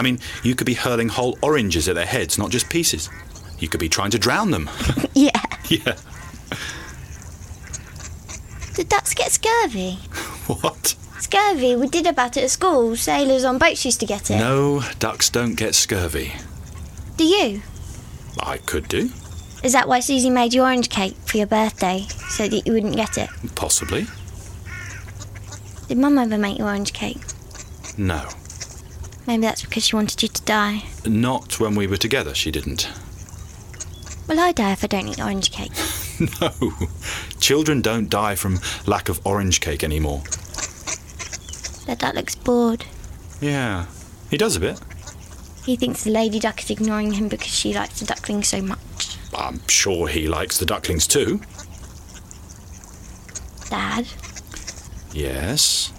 I 0.00 0.02
mean, 0.02 0.18
you 0.42 0.54
could 0.54 0.64
be 0.66 0.72
hurling 0.72 1.10
whole 1.10 1.38
oranges 1.42 1.86
at 1.86 1.94
their 1.94 2.06
heads, 2.06 2.38
not 2.38 2.48
just 2.50 2.70
pieces. 2.70 3.10
You 3.58 3.68
could 3.68 3.80
be 3.80 3.88
trying 3.90 4.10
to 4.12 4.18
drown 4.18 4.50
them. 4.50 4.70
Yeah. 5.12 5.42
yeah. 5.68 5.96
Do 8.74 8.84
ducks 8.84 9.12
get 9.14 9.30
scurvy? 9.32 9.98
What? 10.46 10.96
Scurvy, 11.20 11.76
we 11.76 11.86
did 11.86 12.06
about 12.06 12.36
it 12.38 12.44
at 12.44 12.50
school. 12.50 12.96
Sailors 12.96 13.44
on 13.44 13.58
boats 13.58 13.84
used 13.84 14.00
to 14.00 14.06
get 14.06 14.30
it. 14.30 14.38
No, 14.38 14.82
ducks 14.98 15.28
don't 15.28 15.54
get 15.54 15.74
scurvy. 15.74 16.32
Do 17.18 17.24
you? 17.24 17.60
I 18.40 18.56
could 18.56 18.88
do, 18.88 19.10
Is 19.62 19.74
that 19.74 19.86
why 19.86 20.00
Susie 20.00 20.30
made 20.30 20.54
you 20.54 20.62
orange 20.62 20.88
cake 20.88 21.14
for 21.26 21.36
your 21.36 21.46
birthday? 21.46 22.06
So 22.30 22.48
that 22.48 22.66
you 22.66 22.72
wouldn't 22.72 22.96
get 22.96 23.18
it? 23.18 23.28
possibly. 23.54 24.06
Did 25.88 25.98
Mum 25.98 26.16
ever 26.18 26.38
make 26.38 26.58
you 26.58 26.64
orange 26.64 26.92
cake? 26.94 27.20
No. 27.98 28.26
Maybe 29.26 29.42
that's 29.42 29.62
because 29.62 29.86
she 29.86 29.96
wanted 29.96 30.22
you 30.22 30.28
to 30.28 30.42
die. 30.42 30.84
Not 31.06 31.60
when 31.60 31.74
we 31.74 31.86
were 31.86 31.96
together, 31.96 32.34
she 32.34 32.50
didn't. 32.50 32.88
Will 34.28 34.40
I 34.40 34.52
die 34.52 34.72
if 34.72 34.84
I 34.84 34.86
don't 34.86 35.08
eat 35.08 35.20
orange 35.20 35.50
cake? 35.52 35.72
No. 36.38 36.50
Children 37.40 37.80
don't 37.80 38.10
die 38.10 38.34
from 38.34 38.60
lack 38.86 39.08
of 39.08 39.20
orange 39.26 39.60
cake 39.62 39.82
anymore. 39.82 40.22
That 41.86 41.96
duck 41.98 42.14
looks 42.14 42.34
bored. 42.34 42.84
Yeah. 43.40 43.86
He 44.30 44.36
does 44.36 44.54
a 44.54 44.60
bit. 44.60 44.78
He 45.64 45.76
thinks 45.76 46.04
the 46.04 46.10
lady 46.10 46.38
duck 46.38 46.62
is 46.62 46.68
ignoring 46.68 47.12
him 47.14 47.28
because 47.28 47.48
she 47.48 47.72
likes 47.72 48.00
the 48.00 48.04
duckling 48.04 48.42
so 48.42 48.60
much. 48.60 49.16
I'm 49.34 49.66
sure 49.66 50.08
he 50.08 50.28
likes 50.28 50.58
the 50.58 50.66
ducklings 50.66 51.06
too. 51.06 51.40
Dad, 53.70 54.06
Yes. 55.14 55.90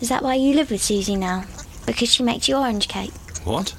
is 0.00 0.08
that 0.08 0.22
why 0.22 0.34
you 0.36 0.54
live 0.54 0.70
with 0.70 0.82
Susie 0.82 1.16
now? 1.16 1.44
Because 1.88 2.12
she 2.12 2.22
makes 2.22 2.48
you 2.48 2.56
orange 2.56 2.86
cake? 2.86 3.12
What? 3.44 3.74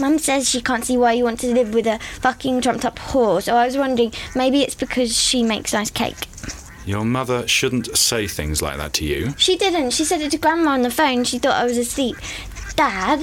Mum 0.00 0.18
says 0.20 0.48
she 0.48 0.60
can't 0.62 0.84
see 0.84 0.96
why 0.96 1.12
you 1.14 1.24
want 1.24 1.40
to 1.40 1.52
live 1.52 1.74
with 1.74 1.88
a 1.88 1.98
fucking 2.20 2.60
trumped 2.60 2.84
up 2.84 2.96
whore, 2.96 3.42
so 3.42 3.56
I 3.56 3.66
was 3.66 3.76
wondering 3.76 4.12
maybe 4.36 4.62
it's 4.62 4.76
because 4.76 5.18
she 5.18 5.42
makes 5.42 5.72
nice 5.72 5.90
cake. 5.90 6.28
Your 6.86 7.04
mother 7.04 7.46
shouldn't 7.48 7.96
say 7.98 8.28
things 8.28 8.62
like 8.62 8.76
that 8.76 8.92
to 8.94 9.04
you. 9.04 9.34
She 9.36 9.56
didn't. 9.56 9.90
She 9.90 10.04
said 10.04 10.20
it 10.20 10.30
to 10.30 10.38
Grandma 10.38 10.70
on 10.70 10.82
the 10.82 10.90
phone. 10.92 11.24
She 11.24 11.40
thought 11.40 11.60
I 11.60 11.64
was 11.64 11.76
asleep. 11.76 12.16
Dad, 12.76 13.20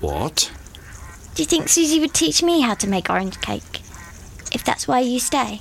What? 0.00 0.50
do 1.34 1.42
you 1.42 1.46
think 1.46 1.68
Susie 1.68 2.00
would 2.00 2.14
teach 2.14 2.42
me 2.42 2.62
how 2.62 2.72
to 2.74 2.88
make 2.88 3.10
orange 3.10 3.38
cake? 3.42 3.82
If 4.52 4.64
that's 4.64 4.88
why 4.88 5.00
you 5.00 5.20
stay? 5.20 5.60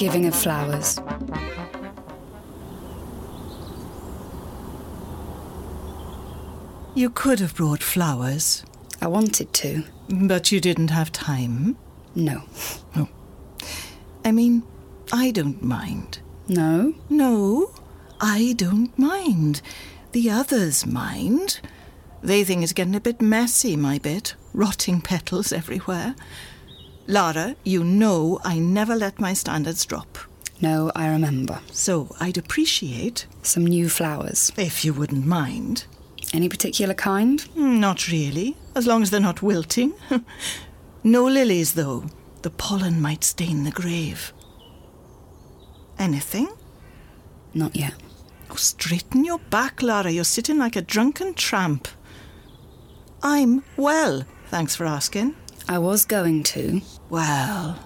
Giving 0.00 0.24
of 0.24 0.34
flowers. 0.34 0.98
You 6.94 7.10
could 7.10 7.38
have 7.40 7.54
brought 7.54 7.82
flowers, 7.82 8.64
I 9.02 9.08
wanted 9.08 9.52
to. 9.52 9.84
but 10.08 10.50
you 10.50 10.58
didn't 10.58 10.88
have 10.88 11.12
time. 11.12 11.76
No. 12.14 12.44
No. 12.96 13.10
I 14.24 14.32
mean, 14.32 14.62
I 15.12 15.32
don't 15.32 15.62
mind. 15.62 16.20
No? 16.48 16.94
No, 17.10 17.70
I 18.22 18.54
don't 18.56 18.98
mind. 18.98 19.60
The 20.12 20.30
others 20.30 20.86
mind. 20.86 21.60
They 22.22 22.42
think 22.42 22.62
it's 22.62 22.72
getting 22.72 22.96
a 22.96 23.00
bit 23.00 23.20
messy, 23.20 23.76
my 23.76 23.98
bit. 23.98 24.34
Rotting 24.54 25.02
petals 25.02 25.52
everywhere. 25.52 26.14
Lara, 27.10 27.56
you 27.64 27.82
know 27.82 28.38
I 28.44 28.60
never 28.60 28.94
let 28.94 29.18
my 29.18 29.32
standards 29.34 29.84
drop. 29.84 30.16
No, 30.60 30.92
I 30.94 31.08
remember. 31.08 31.58
So 31.72 32.14
I'd 32.20 32.38
appreciate, 32.38 33.26
Some 33.42 33.66
new 33.66 33.88
flowers. 33.88 34.52
if 34.56 34.84
you 34.84 34.92
wouldn't 34.94 35.26
mind. 35.26 35.86
Any 36.32 36.48
particular 36.48 36.94
kind? 36.94 37.40
Hmm, 37.40 37.80
not 37.80 38.06
really, 38.08 38.56
as 38.76 38.86
long 38.86 39.02
as 39.02 39.10
they're 39.10 39.18
not 39.18 39.42
wilting. 39.42 39.92
no 41.02 41.24
lilies, 41.24 41.72
though. 41.74 42.04
The 42.42 42.50
pollen 42.50 43.00
might 43.02 43.24
stain 43.24 43.64
the 43.64 43.72
grave. 43.72 44.32
Anything? 45.98 46.48
Not 47.54 47.74
yet. 47.74 47.94
Oh, 48.50 48.54
straighten 48.54 49.24
your 49.24 49.40
back, 49.50 49.82
Lara. 49.82 50.12
You're 50.12 50.22
sitting 50.22 50.58
like 50.58 50.76
a 50.76 50.82
drunken 50.82 51.34
tramp. 51.34 51.88
I'm 53.20 53.64
well, 53.76 54.22
thanks 54.46 54.76
for 54.76 54.86
asking. 54.86 55.34
I 55.68 55.78
was 55.78 56.04
going 56.04 56.44
to. 56.44 56.80
Well, 57.10 57.78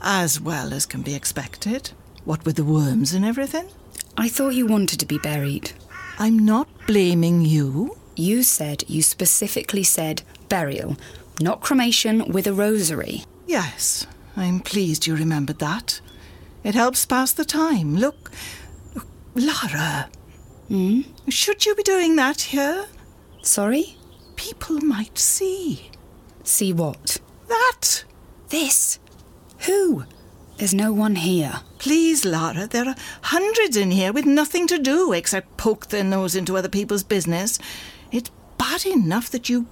as 0.00 0.40
well 0.40 0.72
as 0.72 0.86
can 0.86 1.02
be 1.02 1.14
expected. 1.14 1.90
What 2.24 2.44
with 2.44 2.56
the 2.56 2.64
worms 2.64 3.12
and 3.12 3.24
everything? 3.24 3.68
I 4.16 4.28
thought 4.28 4.54
you 4.54 4.66
wanted 4.66 5.00
to 5.00 5.06
be 5.06 5.18
buried. 5.18 5.72
I'm 6.18 6.38
not 6.38 6.68
blaming 6.86 7.42
you. 7.42 7.96
You 8.14 8.44
said, 8.44 8.84
you 8.86 9.02
specifically 9.02 9.82
said 9.82 10.22
burial, 10.48 10.96
not 11.40 11.60
cremation 11.60 12.30
with 12.32 12.46
a 12.46 12.52
rosary. 12.52 13.24
Yes, 13.46 14.06
I'm 14.36 14.60
pleased 14.60 15.06
you 15.06 15.16
remembered 15.16 15.58
that. 15.58 16.00
It 16.62 16.74
helps 16.76 17.04
pass 17.04 17.32
the 17.32 17.44
time. 17.44 17.96
Look, 17.96 18.30
look 18.94 19.06
Lara. 19.34 20.08
Hmm? 20.68 21.00
Should 21.28 21.66
you 21.66 21.74
be 21.74 21.82
doing 21.82 22.14
that 22.16 22.40
here? 22.40 22.86
Sorry? 23.42 23.96
People 24.36 24.80
might 24.80 25.18
see. 25.18 25.90
See 26.44 26.72
what? 26.72 27.18
That. 27.48 28.04
This. 28.54 29.00
Who? 29.66 30.04
There's 30.58 30.72
no 30.72 30.92
one 30.92 31.16
here. 31.16 31.54
Please, 31.78 32.24
Lara, 32.24 32.68
there 32.68 32.86
are 32.86 32.94
hundreds 33.22 33.76
in 33.76 33.90
here 33.90 34.12
with 34.12 34.26
nothing 34.26 34.68
to 34.68 34.78
do 34.78 35.12
except 35.12 35.56
poke 35.56 35.88
their 35.88 36.04
nose 36.04 36.36
into 36.36 36.56
other 36.56 36.68
people's 36.68 37.02
business. 37.02 37.58
It's 38.12 38.30
bad 38.56 38.86
enough 38.86 39.28
that 39.30 39.48
you 39.48 39.66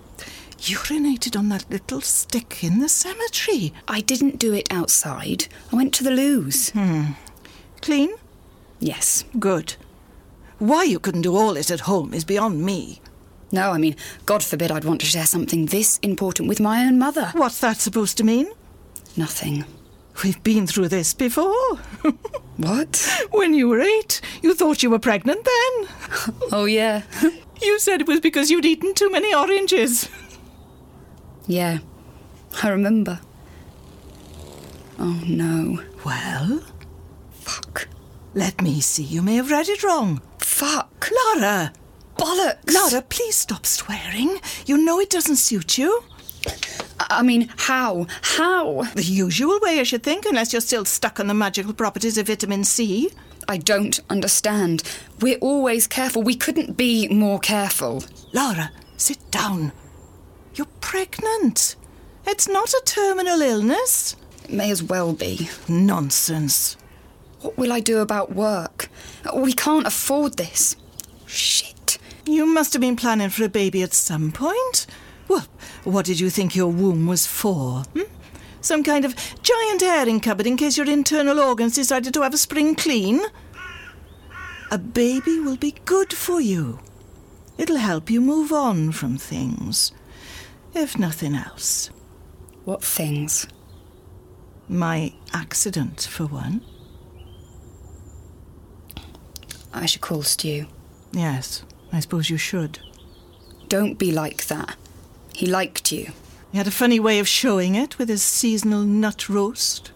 urinated 0.59 1.39
on 1.39 1.49
that 1.51 1.71
little 1.71 2.01
stick 2.01 2.65
in 2.65 2.81
the 2.81 2.89
cemetery. 2.89 3.73
I 3.87 4.01
didn't 4.01 4.41
do 4.41 4.53
it 4.53 4.67
outside. 4.73 5.47
I 5.73 5.77
went 5.77 5.95
to 5.95 6.03
the 6.03 6.11
loos. 6.11 6.71
Hmm. 6.71 7.13
Clean? 7.83 8.11
Yes. 8.81 9.25
Good. 9.39 9.77
Why 10.59 10.83
you 10.83 10.99
couldn't 10.99 11.23
do 11.23 11.37
all 11.37 11.55
this 11.55 11.71
at 11.71 11.87
home 11.87 12.13
is 12.13 12.25
beyond 12.25 12.65
me. 12.65 13.01
No, 13.53 13.71
I 13.71 13.79
mean, 13.79 13.95
God 14.27 14.43
forbid 14.43 14.73
I'd 14.73 14.85
want 14.85 15.03
to 15.03 15.07
share 15.07 15.27
something 15.27 15.67
this 15.67 16.01
important 16.03 16.49
with 16.49 16.59
my 16.59 16.85
own 16.85 16.99
mother. 16.99 17.31
What's 17.35 17.61
that 17.61 17.77
supposed 17.77 18.17
to 18.17 18.25
mean? 18.25 18.51
Nothing. 19.17 19.65
We've 20.23 20.43
been 20.43 20.67
through 20.67 20.89
this 20.89 21.15
before. 21.15 21.79
What? 22.59 23.27
when 23.31 23.55
you 23.55 23.67
were 23.69 23.81
eight, 23.81 24.21
you 24.43 24.55
thought 24.55 24.83
you 24.83 24.91
were 24.91 24.99
pregnant 24.99 25.45
then. 25.45 25.89
Oh, 26.53 26.67
yeah. 26.67 27.03
You 27.63 27.79
said 27.79 28.01
it 28.01 28.09
was 28.09 28.19
because 28.21 28.51
you'd 28.51 28.65
eaten 28.67 28.93
too 28.93 29.09
many 29.11 29.33
oranges. 29.35 30.09
yeah. 31.47 31.79
I 32.63 32.69
remember. 32.69 33.21
Oh, 34.99 35.23
no. 35.27 35.81
Well, 36.05 36.63
Fuck. 37.31 37.89
let 38.35 38.61
me 38.61 38.81
see. 38.81 39.05
You 39.05 39.23
may 39.23 39.37
have 39.37 39.51
read 39.51 39.69
it 39.69 39.83
wrong. 39.85 40.21
Fuck. 40.39 41.09
Lara! 41.35 41.73
Bollocks! 42.17 42.73
Lara, 42.75 43.03
please 43.03 43.37
stop 43.37 43.65
swearing. 43.65 44.41
You 44.67 44.77
know 44.77 44.99
it 45.01 45.11
doesn't 45.11 45.37
suit 45.37 45.79
you. 45.79 46.03
I 46.99 47.23
mean, 47.23 47.51
how? 47.57 48.07
How? 48.23 48.83
The 48.95 49.03
usual 49.03 49.59
way, 49.61 49.81
I 49.81 49.83
should 49.83 50.03
think, 50.03 50.25
unless 50.25 50.53
you're 50.53 50.61
still 50.61 50.85
stuck 50.85 51.21
on 51.21 51.27
the 51.27 51.35
magical 51.35 51.75
properties 51.75 52.17
of 52.17 52.27
vitamin 52.27 52.65
C. 52.65 53.11
I 53.49 53.59
don't 53.59 54.01
understand. 54.09 54.83
We're 55.21 55.39
always 55.39 55.87
careful. 55.87 56.23
We 56.23 56.37
couldn't 56.37 56.77
be 56.77 57.09
more 57.09 57.39
careful. 57.39 58.05
Laura, 58.33 58.71
sit 58.97 59.19
down. 59.31 59.73
You're 60.55 60.69
pregnant. 60.81 61.77
It's 62.27 62.49
not 62.49 62.73
a 62.73 62.83
terminal 62.85 63.43
illness. 63.43 64.17
It 64.45 64.53
may 64.53 64.71
as 64.71 64.83
well 64.83 65.13
be. 65.13 65.49
Nonsense. 65.69 66.77
What 67.41 67.59
will 67.59 67.73
I 67.73 67.81
do 67.81 67.99
about 67.99 68.33
work? 68.33 68.89
We 69.35 69.53
can't 69.53 69.87
afford 69.87 70.37
this. 70.37 70.77
Shit. 71.27 71.99
You 72.25 72.47
must 72.47 72.73
have 72.73 72.81
been 72.81 72.97
planning 72.97 73.31
for 73.31 73.45
a 73.45 73.49
baby 73.49 73.83
at 73.83 73.93
some 73.93 74.31
point. 74.31 74.87
Well, 75.33 75.47
what 75.85 76.05
did 76.05 76.21
you 76.21 76.29
think 76.29 76.55
your 76.55 76.69
womb 76.69 77.07
was 77.07 77.27
for? 77.27 77.85
Hmm? 77.95 78.03
Some 78.61 78.85
kind 78.85 79.07
of 79.07 79.15
giant 79.43 79.83
airing 79.83 80.21
cupboard 80.21 80.47
in 80.47 80.59
case 80.59 80.77
your 80.77 80.89
internal 80.89 81.41
organs 81.41 81.75
decided 81.75 82.13
to 82.13 82.21
have 82.21 82.35
a 82.35 82.37
spring 82.37 82.75
clean? 82.75 83.23
A 84.71 84.77
baby 84.77 85.41
will 85.41 85.57
be 85.57 85.75
good 85.87 86.13
for 86.13 86.39
you. 86.39 86.81
It'll 87.57 87.79
help 87.79 88.11
you 88.11 88.21
move 88.21 88.53
on 88.53 88.93
from 88.93 89.17
things, 89.17 89.93
if 90.75 90.99
nothing 90.99 91.35
else. 91.35 91.89
What 92.67 92.85
things? 92.85 93.47
My 94.69 95.15
accident, 95.33 96.03
for 96.03 96.27
one. 96.27 96.61
I 99.73 99.87
should 99.87 100.03
call 100.03 100.23
Stu. 100.23 100.67
Yes, 101.13 101.65
I 101.91 102.01
suppose 102.01 102.29
you 102.29 102.37
should. 102.37 102.81
Don't 103.69 103.99
be 103.99 104.13
like 104.13 104.47
that. 104.49 104.77
He 105.35 105.47
liked 105.47 105.93
you. 105.93 106.13
He 106.51 106.59
had 106.59 106.67
a 106.67 106.73
funny 106.73 107.01
way 107.01 107.19
of 107.19 107.27
showing 107.27 107.75
it 107.75 107.99
with 107.99 108.09
his 108.09 108.23
seasonal 108.23 108.83
nut 108.83 109.29
roast. 109.29 109.93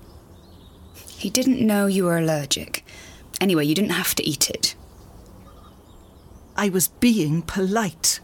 He 1.18 1.30
didn't 1.30 1.64
know 1.64 1.86
you 1.86 2.04
were 2.04 2.18
allergic. 2.18 2.84
Anyway, 3.40 3.66
you 3.66 3.74
didn't 3.74 3.90
have 3.90 4.14
to 4.14 4.26
eat 4.26 4.48
it. 4.48 4.74
I 6.56 6.70
was 6.70 6.88
being 6.88 7.42
polite. 7.42 8.20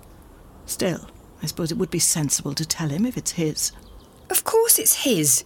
Still, 0.65 1.11
I 1.43 1.47
suppose 1.47 1.71
it 1.71 1.77
would 1.79 1.91
be 1.91 1.99
sensible 1.99 2.55
to 2.55 2.65
tell 2.65 2.89
him 2.89 3.05
if 3.05 3.19
it's 3.19 3.33
his. 3.33 3.73
Of 4.31 4.45
course 4.45 4.79
it's 4.79 5.05
his. 5.05 5.45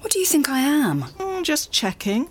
What 0.00 0.12
do 0.12 0.18
you 0.18 0.26
think 0.26 0.48
I 0.48 0.60
am? 0.60 1.04
Mm, 1.18 1.42
just 1.42 1.72
checking. 1.72 2.28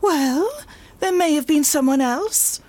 Well, 0.00 0.50
there 0.98 1.12
may 1.12 1.34
have 1.34 1.46
been 1.46 1.64
someone 1.64 2.00
else. 2.00 2.60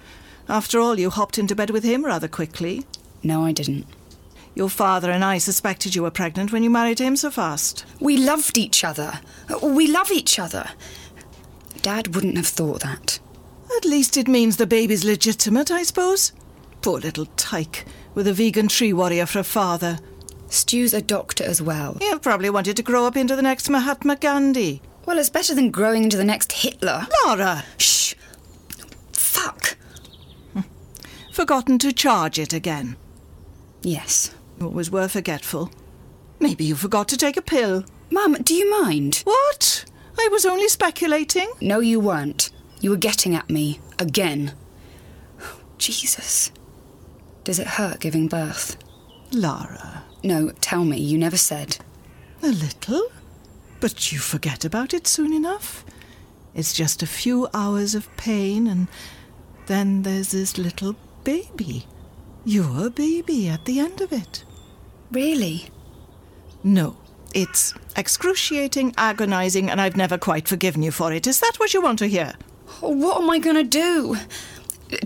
After 0.47 0.79
all, 0.79 0.99
you 0.99 1.09
hopped 1.09 1.39
into 1.39 1.55
bed 1.55 1.71
with 1.71 1.83
him 1.83 2.05
rather 2.05 2.27
quickly. 2.27 2.85
No, 3.23 3.43
I 3.43 3.51
didn't. 3.51 3.87
Your 4.59 4.67
father 4.67 5.09
and 5.09 5.23
I 5.23 5.37
suspected 5.37 5.95
you 5.95 6.03
were 6.03 6.11
pregnant 6.11 6.51
when 6.51 6.63
you 6.63 6.69
married 6.69 6.99
him 6.99 7.15
so 7.15 7.31
fast. 7.31 7.85
We 8.01 8.17
loved 8.17 8.57
each 8.57 8.83
other. 8.83 9.21
We 9.63 9.87
love 9.87 10.11
each 10.11 10.37
other. 10.37 10.67
Dad 11.81 12.13
wouldn't 12.13 12.35
have 12.35 12.45
thought 12.45 12.81
that. 12.81 13.21
At 13.77 13.85
least 13.85 14.17
it 14.17 14.27
means 14.27 14.57
the 14.57 14.67
baby's 14.67 15.05
legitimate, 15.05 15.71
I 15.71 15.83
suppose. 15.83 16.33
Poor 16.81 16.99
little 16.99 17.27
tyke, 17.37 17.85
with 18.13 18.27
a 18.27 18.33
vegan 18.33 18.67
tree 18.67 18.91
warrior 18.91 19.25
for 19.25 19.39
a 19.39 19.45
father. 19.45 19.97
Stu's 20.49 20.93
a 20.93 21.01
doctor 21.01 21.45
as 21.45 21.61
well. 21.61 21.95
He'll 22.01 22.19
probably 22.19 22.49
want 22.49 22.67
you 22.67 22.73
to 22.73 22.83
grow 22.83 23.05
up 23.05 23.15
into 23.15 23.37
the 23.37 23.41
next 23.41 23.69
Mahatma 23.69 24.17
Gandhi. 24.17 24.81
Well, 25.05 25.19
it's 25.19 25.29
better 25.29 25.55
than 25.55 25.71
growing 25.71 26.03
into 26.03 26.17
the 26.17 26.25
next 26.25 26.51
Hitler. 26.51 27.07
Laura! 27.25 27.63
Shh! 27.77 28.13
Fuck! 29.13 29.77
Hmm. 30.51 30.63
Forgotten 31.31 31.79
to 31.79 31.93
charge 31.93 32.37
it 32.37 32.51
again. 32.51 32.97
Yes. 33.83 34.35
You 34.59 34.67
always 34.67 34.91
were 34.91 35.07
forgetful. 35.07 35.71
Maybe 36.39 36.65
you 36.65 36.75
forgot 36.75 37.07
to 37.09 37.17
take 37.17 37.37
a 37.37 37.41
pill. 37.41 37.85
Mum, 38.11 38.33
do 38.43 38.53
you 38.53 38.69
mind? 38.81 39.21
What? 39.23 39.85
I 40.17 40.27
was 40.31 40.45
only 40.45 40.67
speculating. 40.67 41.49
No, 41.61 41.79
you 41.79 41.99
weren't. 41.99 42.49
You 42.81 42.89
were 42.91 42.97
getting 42.97 43.35
at 43.35 43.49
me. 43.49 43.79
Again. 43.99 44.53
Jesus. 45.77 46.51
Does 47.43 47.59
it 47.59 47.67
hurt 47.67 47.99
giving 47.99 48.27
birth? 48.27 48.77
Lara, 49.31 50.03
No, 50.23 50.51
tell 50.59 50.83
me. 50.83 50.97
You 50.97 51.17
never 51.17 51.37
said. 51.37 51.77
a 52.41 52.47
little? 52.47 53.07
But 53.79 54.11
you 54.11 54.19
forget 54.19 54.65
about 54.65 54.93
it 54.93 55.07
soon 55.07 55.31
enough. 55.31 55.85
It's 56.53 56.73
just 56.73 57.01
a 57.03 57.07
few 57.07 57.47
hours 57.53 57.95
of 57.95 58.13
pain, 58.17 58.67
and 58.67 58.87
then 59.67 60.01
there's 60.01 60.31
this 60.31 60.57
little 60.57 60.95
baby. 61.23 61.85
Your 62.43 62.89
baby 62.89 63.47
at 63.47 63.65
the 63.65 63.79
end 63.79 64.01
of 64.01 64.11
it. 64.11 64.43
Really? 65.11 65.69
No, 66.63 66.97
it's 67.33 67.73
excruciating, 67.95 68.93
agonizing, 68.97 69.69
and 69.69 69.79
I've 69.81 69.95
never 69.97 70.17
quite 70.17 70.47
forgiven 70.47 70.83
you 70.83 70.91
for 70.91 71.11
it. 71.13 71.25
Is 71.27 71.39
that 71.39 71.53
what 71.57 71.73
you 71.73 71.81
want 71.81 71.99
to 71.99 72.07
hear? 72.07 72.33
Oh, 72.81 72.89
What 72.89 73.21
am 73.21 73.29
I 73.29 73.39
going 73.39 73.55
to 73.55 73.63
do? 73.63 74.17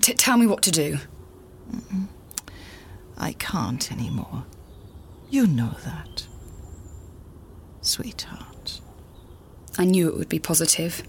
T- 0.01 0.13
tell 0.13 0.37
me 0.37 0.47
what 0.47 0.61
to 0.63 0.71
do. 0.71 0.97
I 3.17 3.33
can't 3.33 3.91
anymore. 3.91 4.45
You 5.29 5.47
know 5.47 5.75
that. 5.83 6.27
Sweetheart. 7.81 8.81
I 9.77 9.85
knew 9.85 10.07
it 10.07 10.17
would 10.17 10.29
be 10.29 10.39
positive. 10.39 11.03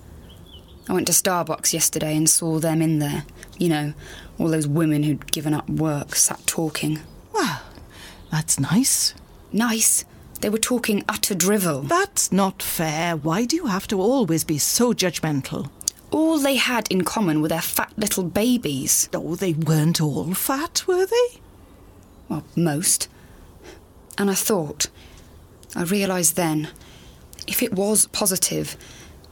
I 0.88 0.92
went 0.92 1.06
to 1.06 1.12
Starbucks 1.12 1.72
yesterday 1.72 2.16
and 2.16 2.28
saw 2.28 2.58
them 2.58 2.82
in 2.82 2.98
there. 2.98 3.24
You 3.58 3.68
know, 3.68 3.94
all 4.38 4.48
those 4.48 4.66
women 4.66 5.02
who'd 5.02 5.30
given 5.30 5.54
up 5.54 5.68
work 5.68 6.14
sat 6.14 6.46
talking. 6.46 7.00
Well, 7.32 7.62
that's 8.34 8.58
nice. 8.58 9.14
Nice. 9.52 10.04
They 10.40 10.50
were 10.50 10.58
talking 10.58 11.04
utter 11.08 11.36
drivel. 11.36 11.82
That's 11.82 12.32
not 12.32 12.62
fair. 12.62 13.16
Why 13.16 13.44
do 13.44 13.54
you 13.54 13.66
have 13.66 13.86
to 13.88 14.00
always 14.00 14.42
be 14.42 14.58
so 14.58 14.92
judgmental? 14.92 15.70
All 16.10 16.38
they 16.38 16.56
had 16.56 16.88
in 16.90 17.04
common 17.04 17.40
were 17.40 17.48
their 17.48 17.60
fat 17.60 17.92
little 17.96 18.24
babies. 18.24 19.08
Oh, 19.14 19.36
they 19.36 19.52
weren't 19.52 20.00
all 20.00 20.34
fat, 20.34 20.84
were 20.88 21.06
they? 21.06 21.40
Well, 22.28 22.42
most. 22.56 23.08
And 24.18 24.28
I 24.28 24.34
thought, 24.34 24.88
I 25.76 25.84
realised 25.84 26.34
then, 26.34 26.70
if 27.46 27.62
it 27.62 27.72
was 27.72 28.06
positive, 28.06 28.76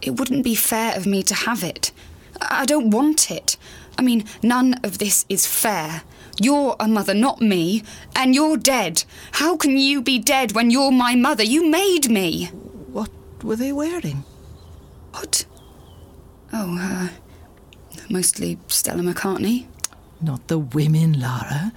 it 0.00 0.16
wouldn't 0.18 0.44
be 0.44 0.54
fair 0.54 0.96
of 0.96 1.06
me 1.06 1.24
to 1.24 1.34
have 1.34 1.64
it. 1.64 1.90
I 2.40 2.62
I 2.62 2.64
don't 2.64 2.90
want 2.90 3.32
it. 3.32 3.56
I 3.98 4.02
mean, 4.02 4.24
none 4.42 4.74
of 4.84 4.98
this 4.98 5.26
is 5.28 5.44
fair. 5.46 6.02
You're 6.40 6.76
a 6.80 6.88
mother, 6.88 7.14
not 7.14 7.40
me, 7.40 7.82
and 8.16 8.34
you're 8.34 8.56
dead. 8.56 9.04
How 9.32 9.56
can 9.56 9.76
you 9.76 10.02
be 10.02 10.18
dead 10.18 10.52
when 10.52 10.70
you're 10.70 10.90
my 10.90 11.14
mother? 11.14 11.42
You 11.42 11.68
made 11.68 12.10
me. 12.10 12.46
What 12.92 13.10
were 13.42 13.56
they 13.56 13.72
wearing? 13.72 14.24
What? 15.12 15.44
Oh, 16.52 16.76
uh, 16.80 17.08
mostly 18.08 18.58
Stella 18.68 19.02
McCartney. 19.02 19.66
Not 20.20 20.48
the 20.48 20.58
women, 20.58 21.20
Lara. 21.20 21.72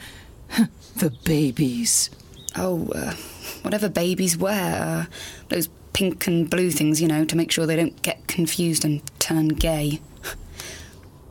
the 0.96 1.12
babies. 1.24 2.10
Oh, 2.56 2.90
uh, 2.96 3.14
whatever 3.64 3.90
babies 3.90 4.38
wear. 4.38 4.82
Uh, 4.82 5.06
those 5.50 5.70
pink 5.94 6.28
and 6.28 6.50
blue 6.50 6.72
things, 6.72 7.02
you 7.02 7.08
know, 7.08 7.26
to 7.26 7.36
make 7.36 7.52
sure 7.52 7.66
they 7.66 7.76
don't 7.76 8.02
get 8.02 8.28
confused 8.28 8.86
and 8.86 9.02
turn 9.20 9.48
gay. 9.50 10.00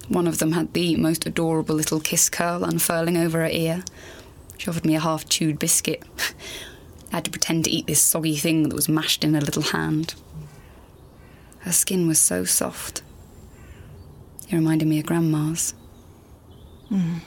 One 0.09 0.27
of 0.27 0.38
them 0.38 0.53
had 0.53 0.73
the 0.73 0.97
most 0.97 1.27
adorable 1.27 1.75
little 1.75 2.01
kiss 2.01 2.29
curl 2.29 2.64
unfurling 2.64 3.17
over 3.17 3.40
her 3.40 3.49
ear. 3.49 3.85
She 4.59 4.69
offered 4.69 4.85
me 4.85 4.97
a 4.97 5.01
half 5.01 5.29
chewed 5.29 5.59
biscuit. 5.59 6.03
I 7.12 7.17
had 7.17 7.25
to 7.27 7.31
pretend 7.31 7.64
to 7.64 7.71
eat 7.71 7.87
this 7.87 8.01
soggy 8.01 8.37
thing 8.37 8.69
that 8.69 8.75
was 8.75 8.88
mashed 8.88 9.25
in 9.25 9.35
her 9.35 9.40
little 9.40 9.62
hand. 9.62 10.14
Her 11.61 11.73
skin 11.73 12.07
was 12.07 12.21
so 12.21 12.45
soft. 12.45 13.03
It 14.49 14.55
reminded 14.55 14.88
me 14.88 14.99
of 14.99 15.07
Grandma's. 15.07 15.75
Hmm. 16.88 17.19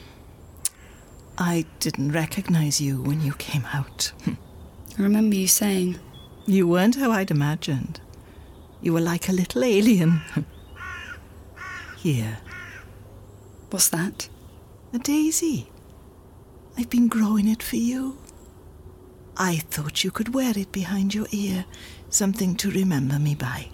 I 1.38 1.66
didn't 1.80 2.12
recognize 2.12 2.82
you 2.82 3.02
when 3.02 3.22
you 3.22 3.34
came 3.34 3.66
out. 3.74 4.12
I 4.28 5.02
remember 5.02 5.36
you 5.36 5.48
saying, 5.48 6.00
You 6.46 6.68
weren't 6.68 6.96
how 6.96 7.12
I'd 7.12 7.32
imagined. 7.32 8.00
You 8.82 8.94
were 8.94 9.02
like 9.02 9.30
a 9.30 9.34
little 9.34 9.64
alien. 9.64 10.22
Here, 11.98 12.38
What's 13.70 13.90
that? 13.90 14.30
a 14.94 15.00
daisy. 15.00 15.70
I've 16.78 16.90
been 16.90 17.08
growing 17.08 17.48
it 17.48 17.62
for 17.62 17.76
you. 17.76 18.18
I 19.36 19.58
thought 19.58 20.04
you 20.04 20.12
could 20.12 20.34
wear 20.34 20.54
it 20.56 20.72
behind 20.72 21.14
your 21.14 21.28
ear, 21.32 21.66
something 22.10 22.56
to 22.56 22.72
remember 22.72 23.20
me 23.20 23.36
by. 23.36 23.68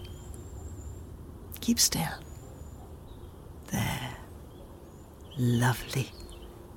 Keep 1.61 1.79
still. 1.79 2.15
There. 3.71 4.09
Lovely. 5.37 6.11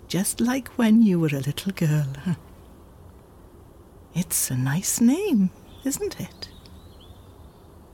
Just 0.08 0.40
like 0.40 0.68
when 0.78 1.02
you 1.02 1.18
were 1.18 1.28
a 1.28 1.40
little 1.40 1.72
girl. 1.72 2.06
It's 4.14 4.50
a 4.50 4.56
nice 4.56 4.98
name, 4.98 5.50
isn't 5.84 6.18
it? 6.18 6.48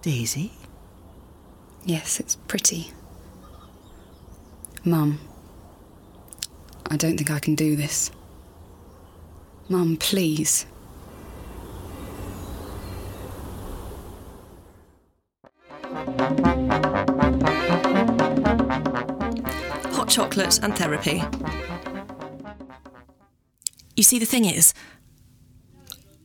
Daisy? 0.02 0.52
Yes, 1.84 2.20
it's 2.20 2.36
pretty. 2.36 2.92
Mum, 4.84 5.20
I 6.90 6.96
don't 6.96 7.16
think 7.16 7.30
I 7.30 7.38
can 7.38 7.54
do 7.54 7.76
this. 7.76 8.10
Mum, 9.68 9.96
please. 9.96 10.66
hot 19.92 20.08
chocolate 20.08 20.58
and 20.62 20.76
therapy. 20.76 21.22
You 23.96 24.02
see, 24.02 24.18
the 24.18 24.26
thing 24.26 24.46
is, 24.46 24.74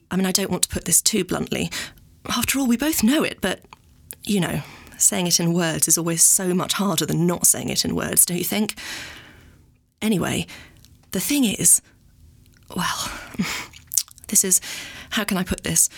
I 0.09 0.15
mean, 0.15 0.25
I 0.25 0.31
don't 0.31 0.49
want 0.49 0.63
to 0.63 0.69
put 0.69 0.85
this 0.85 1.01
too 1.01 1.23
bluntly. 1.23 1.69
After 2.27 2.59
all, 2.59 2.67
we 2.67 2.75
both 2.75 3.03
know 3.03 3.23
it, 3.23 3.39
but, 3.39 3.61
you 4.23 4.39
know, 4.39 4.61
saying 4.97 5.27
it 5.27 5.39
in 5.39 5.53
words 5.53 5.87
is 5.87 5.97
always 5.97 6.23
so 6.23 6.53
much 6.53 6.73
harder 6.73 7.05
than 7.05 7.27
not 7.27 7.45
saying 7.45 7.69
it 7.69 7.85
in 7.85 7.95
words, 7.95 8.25
don't 8.25 8.37
you 8.37 8.43
think? 8.43 8.75
Anyway, 10.01 10.45
the 11.11 11.19
thing 11.19 11.43
is, 11.43 11.81
well, 12.75 13.11
this 14.27 14.43
is, 14.43 14.61
how 15.11 15.23
can 15.23 15.37
I 15.37 15.43
put 15.43 15.63
this? 15.63 15.89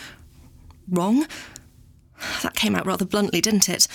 Wrong? 0.88 1.25
That 2.43 2.55
came 2.55 2.75
out 2.75 2.85
rather 2.85 3.05
bluntly, 3.05 3.41
didn't 3.41 3.69
it? 3.69 3.88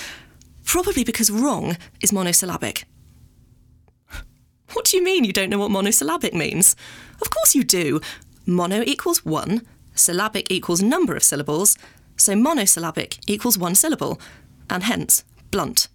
Probably 0.64 1.04
because 1.04 1.30
wrong 1.30 1.76
is 2.00 2.12
monosyllabic. 2.12 2.84
What 4.72 4.86
do 4.86 4.96
you 4.96 5.04
mean 5.04 5.24
you 5.24 5.32
don't 5.32 5.50
know 5.50 5.58
what 5.58 5.70
monosyllabic 5.70 6.34
means? 6.34 6.74
Of 7.20 7.30
course 7.30 7.54
you 7.54 7.62
do. 7.64 8.00
Mono 8.46 8.82
equals 8.82 9.24
one, 9.24 9.62
syllabic 9.94 10.50
equals 10.50 10.82
number 10.82 11.14
of 11.14 11.22
syllables, 11.22 11.78
so 12.16 12.34
monosyllabic 12.34 13.18
equals 13.26 13.56
one 13.56 13.74
syllable, 13.74 14.20
and 14.70 14.82
hence 14.82 15.24
blunt. 15.50 15.88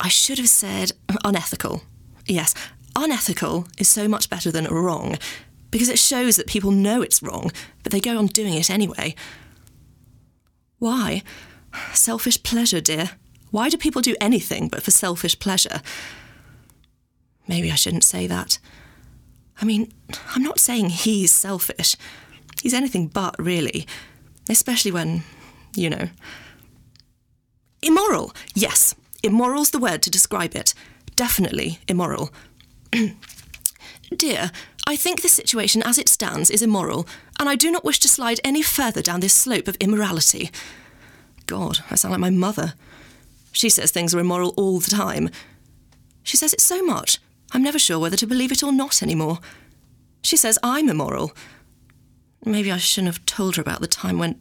I 0.00 0.08
should 0.08 0.38
have 0.38 0.48
said 0.48 0.92
unethical. 1.24 1.82
Yes, 2.26 2.54
unethical 2.96 3.66
is 3.78 3.88
so 3.88 4.08
much 4.08 4.30
better 4.30 4.50
than 4.50 4.66
wrong. 4.66 5.16
because 5.70 5.88
it 5.88 5.98
shows 5.98 6.36
that 6.36 6.46
people 6.46 6.70
know 6.70 7.02
it's 7.02 7.22
wrong, 7.22 7.52
but 7.82 7.92
they 7.92 8.00
go 8.00 8.18
on 8.18 8.26
doing 8.26 8.54
it 8.54 8.70
anyway. 8.70 9.14
Why? 10.78 11.22
Selfish 11.92 12.42
pleasure, 12.42 12.80
dear. 12.80 13.10
Why 13.50 13.68
do 13.68 13.76
people 13.76 14.02
do 14.02 14.16
anything 14.20 14.68
but 14.68 14.82
for 14.82 14.90
selfish 14.90 15.38
pleasure? 15.38 15.80
Maybe 17.46 17.70
I 17.70 17.76
shouldn't 17.76 18.04
say 18.04 18.26
that. 18.26 18.58
I 19.60 19.64
mean, 19.64 19.92
I'm 20.34 20.42
not 20.42 20.58
saying 20.58 20.90
he's 20.90 21.32
selfish. 21.32 21.96
He's 22.62 22.74
anything 22.74 23.08
but, 23.08 23.36
really. 23.38 23.86
Especially 24.48 24.90
when, 24.90 25.22
you 25.74 25.90
know. 25.90 26.08
Immoral! 27.82 28.32
Yes, 28.54 28.94
immoral's 29.22 29.70
the 29.70 29.78
word 29.78 30.02
to 30.02 30.10
describe 30.10 30.54
it. 30.54 30.74
Definitely 31.16 31.78
immoral. 31.88 32.30
Dear, 34.16 34.50
I 34.86 34.96
think 34.96 35.22
the 35.22 35.28
situation 35.28 35.82
as 35.84 35.98
it 35.98 36.08
stands 36.08 36.50
is 36.50 36.62
immoral, 36.62 37.06
and 37.38 37.48
I 37.48 37.54
do 37.56 37.70
not 37.70 37.84
wish 37.84 38.00
to 38.00 38.08
slide 38.08 38.40
any 38.42 38.62
further 38.62 39.02
down 39.02 39.20
this 39.20 39.34
slope 39.34 39.68
of 39.68 39.76
immorality. 39.76 40.50
God, 41.46 41.78
I 41.90 41.94
sound 41.94 42.12
like 42.12 42.20
my 42.20 42.30
mother. 42.30 42.74
She 43.52 43.68
says 43.68 43.90
things 43.90 44.14
are 44.14 44.20
immoral 44.20 44.54
all 44.56 44.80
the 44.80 44.90
time. 44.90 45.30
She 46.22 46.36
says 46.36 46.52
it 46.52 46.60
so 46.60 46.82
much, 46.82 47.18
I'm 47.52 47.62
never 47.62 47.78
sure 47.78 47.98
whether 47.98 48.16
to 48.16 48.26
believe 48.26 48.52
it 48.52 48.62
or 48.62 48.72
not 48.72 49.02
anymore. 49.02 49.38
She 50.22 50.36
says 50.36 50.58
I'm 50.62 50.88
immoral. 50.88 51.32
Maybe 52.44 52.70
I 52.70 52.78
shouldn't 52.78 53.12
have 53.12 53.26
told 53.26 53.56
her 53.56 53.62
about 53.62 53.80
the 53.80 53.86
time 53.86 54.18
when. 54.18 54.40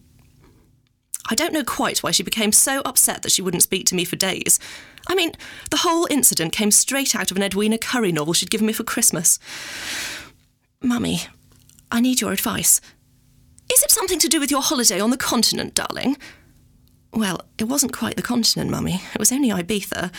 I 1.27 1.35
don't 1.35 1.53
know 1.53 1.63
quite 1.63 1.99
why 1.99 2.11
she 2.11 2.23
became 2.23 2.51
so 2.51 2.81
upset 2.85 3.21
that 3.21 3.31
she 3.31 3.41
wouldn't 3.41 3.63
speak 3.63 3.85
to 3.87 3.95
me 3.95 4.05
for 4.05 4.15
days. 4.15 4.59
I 5.07 5.15
mean, 5.15 5.33
the 5.69 5.77
whole 5.77 6.07
incident 6.09 6.53
came 6.53 6.71
straight 6.71 7.15
out 7.15 7.31
of 7.31 7.37
an 7.37 7.43
Edwina 7.43 7.77
Currie 7.77 8.11
novel 8.11 8.33
she'd 8.33 8.49
given 8.49 8.67
me 8.67 8.73
for 8.73 8.83
Christmas. 8.83 9.39
Mummy, 10.81 11.21
I 11.91 11.99
need 11.99 12.21
your 12.21 12.31
advice. 12.31 12.79
Is 13.71 13.83
it 13.83 13.91
something 13.91 14.19
to 14.19 14.27
do 14.27 14.39
with 14.39 14.49
your 14.49 14.61
holiday 14.61 14.99
on 14.99 15.09
the 15.09 15.17
continent, 15.17 15.75
darling? 15.75 16.17
Well, 17.13 17.41
it 17.57 17.65
wasn't 17.65 17.93
quite 17.93 18.15
the 18.15 18.21
continent, 18.21 18.69
Mummy. 18.69 19.01
It 19.13 19.19
was 19.19 19.31
only 19.31 19.49
Ibiza. 19.49 20.11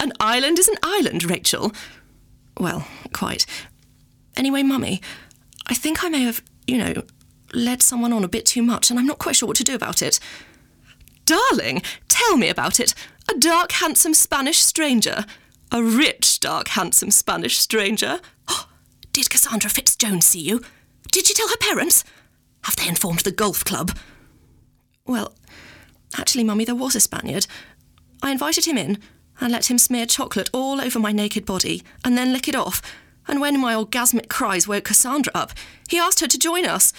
An 0.00 0.12
island 0.20 0.58
is 0.58 0.68
an 0.68 0.78
island, 0.82 1.24
Rachel. 1.28 1.72
Well, 2.58 2.86
quite. 3.12 3.46
Anyway, 4.36 4.62
Mummy, 4.62 5.00
I 5.66 5.74
think 5.74 6.04
I 6.04 6.08
may 6.08 6.22
have, 6.22 6.42
you 6.66 6.78
know, 6.78 7.02
led 7.56 7.82
someone 7.82 8.12
on 8.12 8.22
a 8.22 8.28
bit 8.28 8.46
too 8.46 8.62
much, 8.62 8.90
and 8.90 8.98
I'm 8.98 9.06
not 9.06 9.18
quite 9.18 9.36
sure 9.36 9.46
what 9.46 9.56
to 9.56 9.64
do 9.64 9.74
about 9.74 10.02
it. 10.02 10.20
Darling, 11.24 11.82
tell 12.08 12.36
me 12.36 12.48
about 12.48 12.78
it. 12.78 12.94
A 13.28 13.38
dark, 13.38 13.72
handsome 13.72 14.14
Spanish 14.14 14.58
stranger. 14.58 15.24
A 15.72 15.82
rich, 15.82 16.38
dark, 16.38 16.68
handsome 16.68 17.10
Spanish 17.10 17.58
stranger. 17.58 18.20
Oh, 18.48 18.68
did 19.12 19.30
Cassandra 19.30 19.70
Fitzjones 19.70 20.22
see 20.22 20.40
you? 20.40 20.60
Did 21.10 21.26
she 21.26 21.34
tell 21.34 21.48
her 21.48 21.56
parents? 21.56 22.04
Have 22.64 22.76
they 22.76 22.88
informed 22.88 23.20
the 23.20 23.32
golf 23.32 23.64
club? 23.64 23.96
Well, 25.06 25.34
actually, 26.16 26.44
Mummy, 26.44 26.64
there 26.64 26.74
was 26.74 26.94
a 26.94 27.00
Spaniard. 27.00 27.46
I 28.22 28.30
invited 28.30 28.66
him 28.66 28.78
in 28.78 28.98
and 29.40 29.52
let 29.52 29.70
him 29.70 29.78
smear 29.78 30.06
chocolate 30.06 30.50
all 30.52 30.80
over 30.80 30.98
my 30.98 31.12
naked 31.12 31.44
body 31.44 31.82
and 32.04 32.16
then 32.16 32.32
lick 32.32 32.48
it 32.48 32.54
off. 32.54 32.80
And 33.28 33.40
when 33.40 33.60
my 33.60 33.74
orgasmic 33.74 34.28
cries 34.28 34.68
woke 34.68 34.84
Cassandra 34.84 35.32
up, 35.34 35.52
he 35.88 35.98
asked 35.98 36.20
her 36.20 36.26
to 36.26 36.38
join 36.38 36.64
us. 36.64 36.92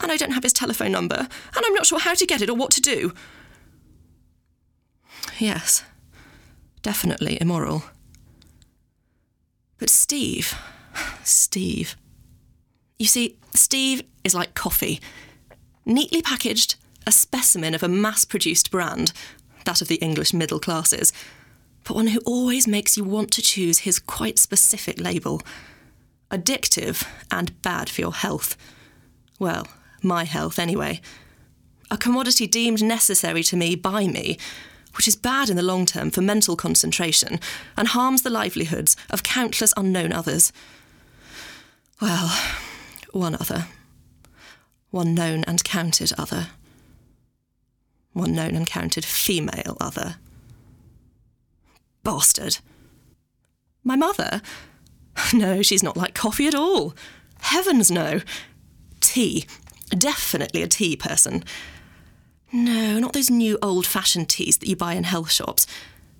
And 0.00 0.10
I 0.10 0.16
don't 0.16 0.32
have 0.32 0.42
his 0.42 0.52
telephone 0.52 0.92
number, 0.92 1.16
and 1.16 1.64
I'm 1.64 1.74
not 1.74 1.86
sure 1.86 2.00
how 2.00 2.14
to 2.14 2.26
get 2.26 2.42
it 2.42 2.50
or 2.50 2.56
what 2.56 2.70
to 2.72 2.80
do. 2.80 3.12
Yes, 5.38 5.82
definitely 6.82 7.38
immoral. 7.40 7.84
But 9.78 9.90
Steve, 9.90 10.54
Steve. 11.22 11.96
You 12.98 13.06
see, 13.06 13.38
Steve 13.54 14.02
is 14.22 14.34
like 14.34 14.54
coffee. 14.54 15.00
Neatly 15.86 16.22
packaged, 16.22 16.76
a 17.06 17.12
specimen 17.12 17.74
of 17.74 17.82
a 17.82 17.88
mass 17.88 18.24
produced 18.24 18.70
brand, 18.70 19.12
that 19.64 19.82
of 19.82 19.88
the 19.88 19.96
English 19.96 20.32
middle 20.32 20.60
classes, 20.60 21.12
but 21.84 21.94
one 21.94 22.08
who 22.08 22.20
always 22.24 22.66
makes 22.66 22.96
you 22.96 23.04
want 23.04 23.30
to 23.32 23.42
choose 23.42 23.80
his 23.80 23.98
quite 23.98 24.38
specific 24.38 24.98
label. 24.98 25.42
Addictive 26.30 27.06
and 27.30 27.60
bad 27.62 27.90
for 27.90 28.00
your 28.00 28.14
health. 28.14 28.56
Well, 29.38 29.68
my 30.04 30.24
health 30.24 30.58
anyway. 30.58 31.00
A 31.90 31.96
commodity 31.96 32.46
deemed 32.46 32.82
necessary 32.82 33.42
to 33.44 33.56
me 33.56 33.74
by 33.74 34.06
me, 34.06 34.38
which 34.96 35.08
is 35.08 35.16
bad 35.16 35.48
in 35.48 35.56
the 35.56 35.62
long 35.62 35.86
term 35.86 36.10
for 36.10 36.20
mental 36.20 36.56
concentration 36.56 37.40
and 37.76 37.88
harms 37.88 38.22
the 38.22 38.30
livelihoods 38.30 38.96
of 39.10 39.22
countless 39.22 39.74
unknown 39.76 40.12
others. 40.12 40.52
Well, 42.00 42.36
one 43.12 43.34
other. 43.34 43.66
One 44.90 45.14
known 45.14 45.44
and 45.44 45.64
counted 45.64 46.12
other. 46.16 46.48
One 48.12 48.34
known 48.34 48.54
and 48.54 48.66
counted 48.66 49.04
female 49.04 49.76
other. 49.80 50.16
Bastard. 52.02 52.58
My 53.82 53.96
mother? 53.96 54.40
No, 55.32 55.62
she's 55.62 55.82
not 55.82 55.96
like 55.96 56.12
coffee 56.12 56.48
at 56.48 56.56
all. 56.56 56.92
Heavens, 57.40 57.88
no. 57.88 58.20
Tea. 59.00 59.46
Definitely 59.90 60.62
a 60.62 60.66
tea 60.68 60.96
person. 60.96 61.44
No, 62.52 62.98
not 62.98 63.12
those 63.12 63.30
new 63.30 63.58
old 63.62 63.86
fashioned 63.86 64.28
teas 64.28 64.58
that 64.58 64.68
you 64.68 64.76
buy 64.76 64.94
in 64.94 65.04
health 65.04 65.32
shops, 65.32 65.66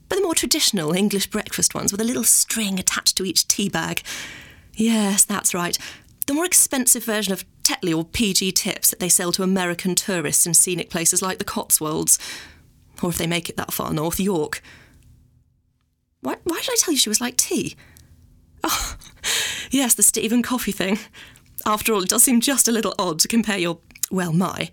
but 0.08 0.16
the 0.16 0.22
more 0.22 0.34
traditional 0.34 0.92
English 0.92 1.28
breakfast 1.28 1.74
ones 1.74 1.92
with 1.92 2.00
a 2.00 2.04
little 2.04 2.24
string 2.24 2.78
attached 2.78 3.16
to 3.16 3.24
each 3.24 3.46
tea 3.46 3.68
bag. 3.68 4.02
Yes, 4.74 5.24
that's 5.24 5.54
right. 5.54 5.78
The 6.26 6.34
more 6.34 6.44
expensive 6.44 7.04
version 7.04 7.32
of 7.32 7.44
Tetley 7.62 7.96
or 7.96 8.04
PG 8.04 8.52
tips 8.52 8.90
that 8.90 8.98
they 8.98 9.08
sell 9.08 9.32
to 9.32 9.42
American 9.42 9.94
tourists 9.94 10.46
in 10.46 10.54
scenic 10.54 10.90
places 10.90 11.22
like 11.22 11.38
the 11.38 11.44
Cotswolds. 11.44 12.18
Or 13.02 13.10
if 13.10 13.18
they 13.18 13.26
make 13.26 13.48
it 13.48 13.56
that 13.56 13.72
far 13.72 13.92
north, 13.92 14.18
York. 14.18 14.62
Why, 16.20 16.36
why 16.44 16.60
did 16.60 16.70
I 16.70 16.76
tell 16.78 16.92
you 16.92 16.98
she 16.98 17.08
was 17.08 17.20
like 17.20 17.36
tea? 17.36 17.76
Oh, 18.62 18.96
yes, 19.70 19.94
the 19.94 20.02
Stephen 20.02 20.42
coffee 20.42 20.72
thing. 20.72 20.98
After 21.66 21.94
all, 21.94 22.02
it 22.02 22.10
does 22.10 22.24
seem 22.24 22.40
just 22.40 22.68
a 22.68 22.72
little 22.72 22.94
odd 22.98 23.20
to 23.20 23.28
compare 23.28 23.58
your, 23.58 23.78
well, 24.10 24.32
my, 24.32 24.70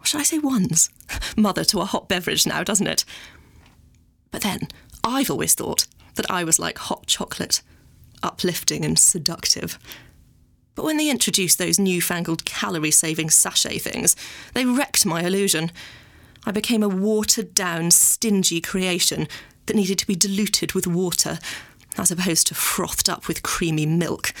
or 0.00 0.04
should 0.04 0.20
I 0.20 0.24
say 0.24 0.38
one's, 0.38 0.90
mother 1.36 1.64
to 1.64 1.80
a 1.80 1.84
hot 1.84 2.08
beverage 2.08 2.46
now, 2.46 2.64
doesn't 2.64 2.86
it? 2.86 3.04
But 4.30 4.42
then, 4.42 4.68
I've 5.04 5.30
always 5.30 5.54
thought 5.54 5.86
that 6.16 6.30
I 6.30 6.44
was 6.44 6.58
like 6.58 6.78
hot 6.78 7.06
chocolate, 7.06 7.62
uplifting 8.22 8.84
and 8.84 8.98
seductive. 8.98 9.78
But 10.74 10.84
when 10.84 10.96
they 10.96 11.10
introduced 11.10 11.58
those 11.58 11.78
newfangled 11.78 12.44
calorie 12.44 12.90
saving 12.90 13.30
sachet 13.30 13.78
things, 13.78 14.14
they 14.54 14.64
wrecked 14.64 15.06
my 15.06 15.22
illusion. 15.22 15.72
I 16.44 16.50
became 16.50 16.82
a 16.82 16.88
watered 16.88 17.54
down, 17.54 17.90
stingy 17.90 18.60
creation 18.60 19.28
that 19.66 19.76
needed 19.76 19.98
to 19.98 20.06
be 20.06 20.14
diluted 20.14 20.72
with 20.72 20.86
water, 20.86 21.38
as 21.96 22.10
opposed 22.10 22.46
to 22.48 22.54
frothed 22.54 23.08
up 23.08 23.28
with 23.28 23.42
creamy 23.42 23.86
milk. 23.86 24.32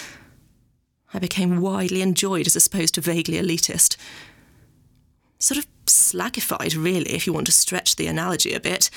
I 1.14 1.18
became 1.18 1.60
widely 1.60 2.02
enjoyed 2.02 2.46
as 2.46 2.66
opposed 2.66 2.94
to 2.94 3.00
vaguely 3.00 3.38
elitist. 3.38 3.96
Sort 5.38 5.58
of 5.58 5.66
slagified, 5.86 6.76
really, 6.76 7.12
if 7.12 7.26
you 7.26 7.32
want 7.32 7.46
to 7.46 7.52
stretch 7.52 7.96
the 7.96 8.06
analogy 8.06 8.52
a 8.52 8.60
bit. 8.60 8.90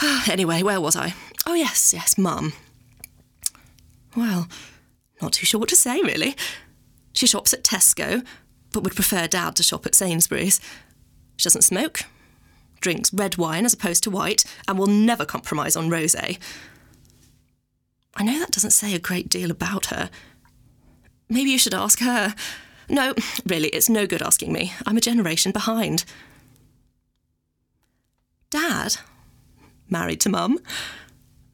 anyway, 0.28 0.62
where 0.62 0.80
was 0.80 0.96
I? 0.96 1.14
Oh, 1.46 1.54
yes, 1.54 1.92
yes, 1.92 2.18
Mum. 2.18 2.52
Well, 4.16 4.48
not 5.20 5.32
too 5.32 5.46
sure 5.46 5.60
what 5.60 5.68
to 5.70 5.76
say, 5.76 6.00
really. 6.02 6.36
She 7.12 7.26
shops 7.26 7.52
at 7.52 7.64
Tesco, 7.64 8.24
but 8.72 8.82
would 8.82 8.94
prefer 8.94 9.26
Dad 9.26 9.56
to 9.56 9.62
shop 9.62 9.86
at 9.86 9.94
Sainsbury's. 9.94 10.60
She 11.36 11.44
doesn't 11.44 11.62
smoke, 11.62 12.00
drinks 12.80 13.12
red 13.12 13.36
wine 13.36 13.64
as 13.64 13.72
opposed 13.74 14.02
to 14.04 14.10
white, 14.10 14.44
and 14.66 14.78
will 14.78 14.86
never 14.86 15.24
compromise 15.24 15.76
on 15.76 15.90
rosé. 15.90 16.38
I 18.14 18.24
know 18.24 18.38
that 18.38 18.50
doesn't 18.50 18.70
say 18.72 18.94
a 18.94 18.98
great 18.98 19.28
deal 19.28 19.50
about 19.50 19.86
her. 19.86 20.10
Maybe 21.32 21.50
you 21.50 21.58
should 21.58 21.72
ask 21.72 22.00
her. 22.00 22.34
No, 22.90 23.14
really, 23.46 23.68
it's 23.68 23.88
no 23.88 24.06
good 24.06 24.20
asking 24.20 24.52
me. 24.52 24.74
I'm 24.86 24.98
a 24.98 25.00
generation 25.00 25.50
behind. 25.50 26.04
Dad? 28.50 28.96
Married 29.88 30.20
to 30.20 30.28
Mum? 30.28 30.58